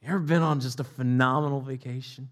You 0.00 0.08
ever 0.08 0.18
been 0.18 0.42
on 0.42 0.60
just 0.60 0.80
a 0.80 0.84
phenomenal 0.84 1.60
vacation? 1.60 2.28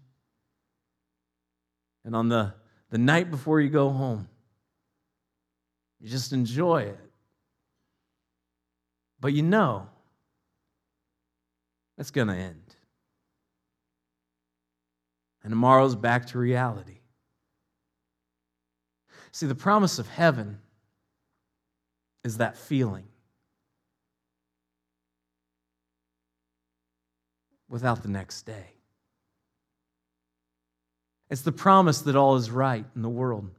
And 2.05 2.15
on 2.15 2.29
the, 2.29 2.53
the 2.89 2.97
night 2.97 3.31
before 3.31 3.61
you 3.61 3.69
go 3.69 3.89
home, 3.89 4.27
you 5.99 6.09
just 6.09 6.33
enjoy 6.33 6.83
it. 6.83 6.99
But 9.19 9.33
you 9.33 9.41
know, 9.41 9.87
it's 11.97 12.11
going 12.11 12.27
to 12.27 12.35
end. 12.35 12.62
And 15.43 15.51
tomorrow's 15.51 15.95
back 15.95 16.27
to 16.27 16.37
reality. 16.37 16.99
See, 19.31 19.45
the 19.45 19.55
promise 19.55 19.99
of 19.99 20.07
heaven 20.07 20.59
is 22.23 22.37
that 22.37 22.55
feeling 22.55 23.05
without 27.67 28.03
the 28.03 28.09
next 28.09 28.43
day. 28.43 28.73
It's 31.29 31.41
the 31.41 31.51
promise 31.51 32.01
that 32.01 32.15
all 32.15 32.35
is 32.35 32.51
right 32.51 32.85
in 32.95 33.01
the 33.01 33.09
world 33.09 33.49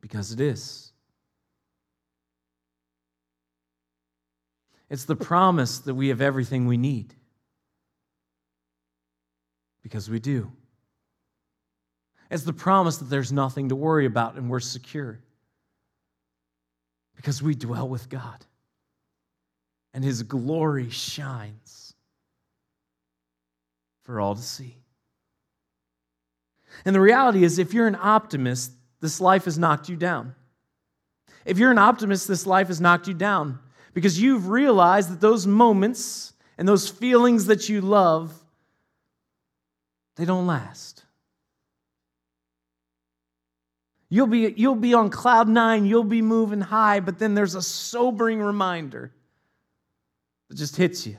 because 0.00 0.32
it 0.32 0.40
is. 0.40 0.92
It's 4.88 5.04
the 5.04 5.16
promise 5.16 5.78
that 5.80 5.94
we 5.94 6.08
have 6.08 6.22
everything 6.22 6.66
we 6.66 6.78
need 6.78 7.14
because 9.82 10.08
we 10.08 10.18
do. 10.18 10.50
It's 12.30 12.44
the 12.44 12.52
promise 12.52 12.96
that 12.98 13.10
there's 13.10 13.32
nothing 13.32 13.68
to 13.68 13.76
worry 13.76 14.06
about 14.06 14.36
and 14.36 14.48
we're 14.48 14.60
secure 14.60 15.18
because 17.14 17.42
we 17.42 17.54
dwell 17.54 17.88
with 17.88 18.08
God 18.08 18.44
and 19.92 20.02
His 20.02 20.22
glory 20.22 20.88
shines 20.90 21.94
for 24.04 24.20
all 24.20 24.34
to 24.34 24.42
see. 24.42 24.76
And 26.84 26.94
the 26.94 27.00
reality 27.00 27.44
is, 27.44 27.58
if 27.58 27.74
you're 27.74 27.86
an 27.86 27.98
optimist, 28.00 28.72
this 29.00 29.20
life 29.20 29.44
has 29.44 29.58
knocked 29.58 29.88
you 29.88 29.96
down. 29.96 30.34
If 31.44 31.58
you're 31.58 31.70
an 31.70 31.78
optimist, 31.78 32.28
this 32.28 32.46
life 32.46 32.68
has 32.68 32.80
knocked 32.80 33.08
you 33.08 33.14
down 33.14 33.58
because 33.94 34.20
you've 34.20 34.48
realized 34.48 35.10
that 35.10 35.20
those 35.20 35.46
moments 35.46 36.32
and 36.56 36.66
those 36.66 36.88
feelings 36.88 37.46
that 37.46 37.68
you 37.68 37.80
love, 37.80 38.41
they 40.16 40.24
don't 40.24 40.46
last. 40.46 41.04
You'll 44.08 44.26
be, 44.26 44.52
you'll 44.56 44.74
be 44.74 44.92
on 44.92 45.08
cloud 45.08 45.48
nine, 45.48 45.86
you'll 45.86 46.04
be 46.04 46.20
moving 46.20 46.60
high, 46.60 47.00
but 47.00 47.18
then 47.18 47.34
there's 47.34 47.54
a 47.54 47.62
sobering 47.62 48.40
reminder 48.40 49.10
that 50.48 50.56
just 50.56 50.76
hits 50.76 51.06
you. 51.06 51.16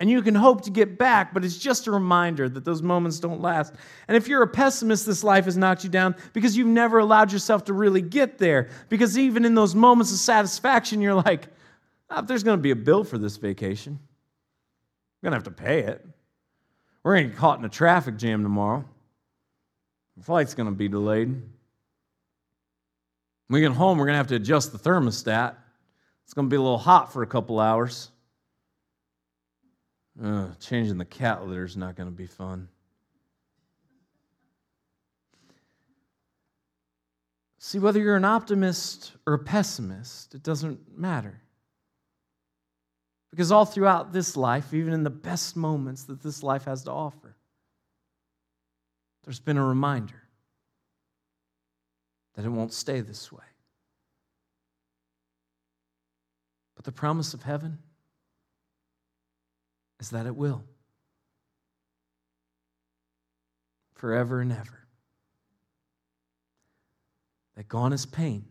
And 0.00 0.10
you 0.10 0.22
can 0.22 0.34
hope 0.34 0.62
to 0.62 0.70
get 0.70 0.98
back, 0.98 1.32
but 1.34 1.44
it's 1.44 1.58
just 1.58 1.86
a 1.86 1.90
reminder 1.90 2.48
that 2.48 2.64
those 2.64 2.82
moments 2.82 3.20
don't 3.20 3.40
last. 3.40 3.74
And 4.08 4.16
if 4.16 4.26
you're 4.26 4.42
a 4.42 4.48
pessimist, 4.48 5.06
this 5.06 5.22
life 5.22 5.44
has 5.44 5.56
knocked 5.56 5.84
you 5.84 5.90
down 5.90 6.16
because 6.32 6.56
you've 6.56 6.66
never 6.66 6.98
allowed 6.98 7.30
yourself 7.30 7.66
to 7.66 7.72
really 7.72 8.02
get 8.02 8.38
there. 8.38 8.70
Because 8.88 9.16
even 9.18 9.44
in 9.44 9.54
those 9.54 9.74
moments 9.74 10.10
of 10.10 10.18
satisfaction, 10.18 11.00
you're 11.00 11.14
like, 11.14 11.46
oh, 12.10 12.22
there's 12.22 12.42
going 12.42 12.56
to 12.58 12.62
be 12.62 12.72
a 12.72 12.76
bill 12.76 13.04
for 13.04 13.18
this 13.18 13.36
vacation, 13.36 14.00
I'm 15.22 15.30
going 15.30 15.32
to 15.32 15.36
have 15.36 15.56
to 15.56 15.62
pay 15.62 15.80
it. 15.80 16.04
We're 17.04 17.16
going 17.16 17.24
to 17.24 17.30
get 17.30 17.38
caught 17.38 17.58
in 17.58 17.64
a 17.64 17.68
traffic 17.68 18.16
jam 18.16 18.42
tomorrow. 18.42 18.84
The 20.16 20.22
flight's 20.22 20.54
going 20.54 20.68
to 20.68 20.74
be 20.74 20.88
delayed. 20.88 21.28
When 21.28 21.42
we 23.48 23.60
get 23.60 23.72
home, 23.72 23.98
we're 23.98 24.06
going 24.06 24.14
to 24.14 24.18
have 24.18 24.28
to 24.28 24.36
adjust 24.36 24.72
the 24.72 24.78
thermostat. 24.78 25.56
It's 26.24 26.32
going 26.32 26.48
to 26.48 26.50
be 26.50 26.56
a 26.56 26.62
little 26.62 26.78
hot 26.78 27.12
for 27.12 27.22
a 27.22 27.26
couple 27.26 27.60
hours. 27.60 28.10
Changing 30.60 30.96
the 30.96 31.04
cat 31.04 31.46
litter 31.46 31.64
is 31.64 31.76
not 31.76 31.96
going 31.96 32.08
to 32.08 32.14
be 32.14 32.26
fun. 32.26 32.68
See, 37.58 37.78
whether 37.78 37.98
you're 38.00 38.16
an 38.16 38.24
optimist 38.24 39.12
or 39.26 39.34
a 39.34 39.38
pessimist, 39.38 40.34
it 40.34 40.42
doesn't 40.42 40.96
matter. 40.96 41.41
Because 43.32 43.50
all 43.50 43.64
throughout 43.64 44.12
this 44.12 44.36
life, 44.36 44.72
even 44.72 44.92
in 44.92 45.02
the 45.02 45.10
best 45.10 45.56
moments 45.56 46.04
that 46.04 46.22
this 46.22 46.44
life 46.44 46.66
has 46.66 46.84
to 46.84 46.92
offer, 46.92 47.34
there's 49.24 49.40
been 49.40 49.56
a 49.56 49.64
reminder 49.64 50.22
that 52.34 52.44
it 52.44 52.50
won't 52.50 52.72
stay 52.72 53.00
this 53.00 53.32
way. 53.32 53.42
But 56.76 56.84
the 56.84 56.92
promise 56.92 57.34
of 57.34 57.42
heaven, 57.42 57.78
is 60.02 60.10
that 60.10 60.26
it 60.26 60.34
will. 60.34 60.64
Forever 63.94 64.40
and 64.40 64.52
ever. 64.52 64.80
That 67.54 67.68
gone 67.68 67.92
is 67.92 68.04
pain, 68.04 68.46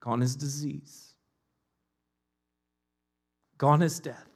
gone 0.00 0.22
is 0.22 0.36
disease, 0.36 1.13
gone 3.58 3.82
is 3.82 4.00
death, 4.00 4.28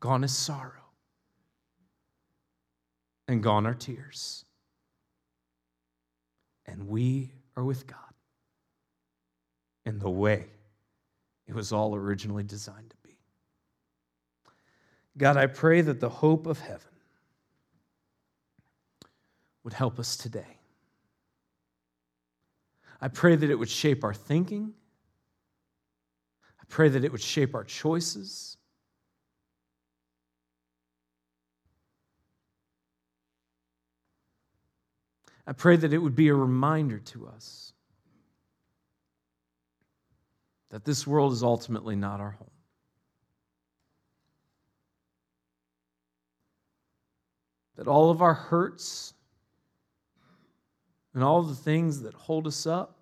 gone 0.00 0.24
is 0.24 0.36
sorrow, 0.36 0.84
and 3.28 3.42
gone 3.42 3.66
are 3.66 3.74
tears. 3.74 4.44
And 6.66 6.88
we 6.88 7.32
are 7.56 7.64
with 7.64 7.86
God 7.86 7.98
in 9.84 9.98
the 9.98 10.10
way 10.10 10.46
it 11.46 11.54
was 11.54 11.72
all 11.72 11.94
originally 11.94 12.42
designed 12.42 12.90
to 12.90 12.96
be. 13.02 13.16
God, 15.16 15.36
I 15.36 15.46
pray 15.46 15.82
that 15.82 16.00
the 16.00 16.08
hope 16.08 16.46
of 16.46 16.60
heaven 16.60 16.80
would 19.62 19.72
help 19.72 19.98
us 19.98 20.16
today. 20.16 20.58
I 23.00 23.08
pray 23.08 23.36
that 23.36 23.50
it 23.50 23.54
would 23.58 23.68
shape 23.68 24.04
our 24.04 24.14
thinking. 24.14 24.72
I 26.64 26.66
pray 26.70 26.88
that 26.88 27.04
it 27.04 27.12
would 27.12 27.20
shape 27.20 27.54
our 27.54 27.62
choices. 27.62 28.56
I 35.46 35.52
pray 35.52 35.76
that 35.76 35.92
it 35.92 35.98
would 35.98 36.16
be 36.16 36.28
a 36.28 36.34
reminder 36.34 37.00
to 37.00 37.26
us 37.26 37.74
that 40.70 40.86
this 40.86 41.06
world 41.06 41.34
is 41.34 41.42
ultimately 41.42 41.96
not 41.96 42.18
our 42.18 42.30
home. 42.30 42.50
That 47.76 47.88
all 47.88 48.10
of 48.10 48.22
our 48.22 48.32
hurts 48.32 49.12
and 51.12 51.22
all 51.22 51.42
the 51.42 51.54
things 51.54 52.00
that 52.00 52.14
hold 52.14 52.46
us 52.46 52.66
up 52.66 52.96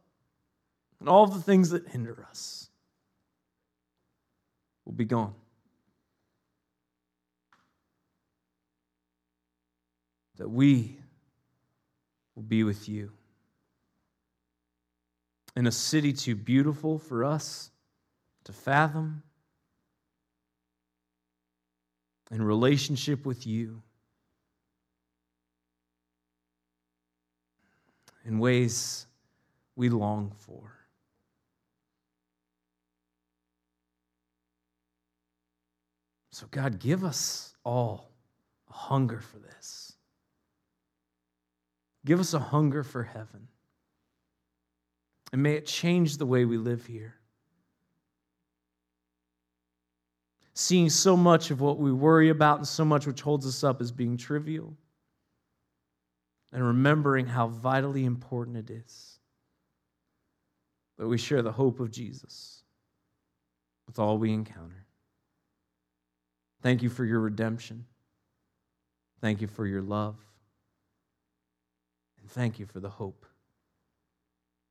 and 0.99 1.09
all 1.09 1.29
the 1.29 1.41
things 1.41 1.71
that 1.71 1.87
hinder 1.87 2.27
us 2.29 2.71
will 4.85 4.93
be 4.93 5.05
gone. 5.05 5.35
That 10.37 10.49
we 10.49 10.99
will 12.35 12.43
be 12.43 12.65
with 12.65 12.89
you 12.89 13.13
in 15.55 15.67
a 15.67 15.73
city 15.73 16.13
too 16.13 16.35
beautiful 16.35 16.99
for 16.99 17.25
us 17.25 17.71
to 18.45 18.53
fathom, 18.53 19.23
in 22.31 22.43
relationship 22.43 23.27
with 23.27 23.47
you, 23.47 23.83
in 28.25 28.39
ways 28.39 29.07
we 29.77 29.91
long 29.91 30.33
for. 30.39 30.82
So, 36.43 36.49
God, 36.51 36.81
give 36.81 37.05
us 37.05 37.55
all 37.63 38.11
a 38.69 38.73
hunger 38.73 39.21
for 39.21 39.39
this. 39.39 39.93
Give 42.05 42.19
us 42.19 42.35
a 42.35 42.41
hunger 42.41 42.83
for 42.83 43.05
heaven. 43.05 43.47
And 45.33 45.41
may 45.41 45.55
it 45.55 45.67
change 45.67 46.17
the 46.17 46.27
way 46.27 46.45
we 46.45 46.57
live 46.57 46.85
here. 46.85 47.15
Seeing 50.55 50.91
so 50.91 51.17
much 51.17 51.53
of 51.53 51.61
what 51.61 51.79
we 51.79 51.93
worry 51.93 52.31
about 52.31 52.59
and 52.59 52.67
so 52.67 52.85
much 52.85 53.07
which 53.07 53.21
holds 53.21 53.47
us 53.47 53.63
up 53.63 53.81
as 53.81 53.93
being 53.93 54.17
trivial. 54.17 54.77
And 56.53 56.67
remembering 56.67 57.27
how 57.27 57.47
vitally 57.47 58.05
important 58.05 58.57
it 58.57 58.69
is 58.69 59.21
that 60.99 61.07
we 61.07 61.19
share 61.19 61.43
the 61.43 61.53
hope 61.53 61.79
of 61.79 61.93
Jesus 61.93 62.65
with 63.87 64.01
all 64.01 64.19
we 64.19 64.33
encounter. 64.33 64.82
Thank 66.63 66.83
you 66.83 66.89
for 66.89 67.05
your 67.05 67.21
redemption. 67.21 67.87
Thank 69.21 69.41
you 69.41 69.49
for 69.49 69.67
your 69.67 69.83
love. 69.83 70.17
And 72.21 72.31
thank 72.31 72.59
you 72.59 72.67
for 72.67 72.81
the 72.81 72.89
hope 72.89 73.27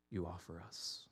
you 0.10 0.26
offer 0.26 0.62
us. 0.68 1.08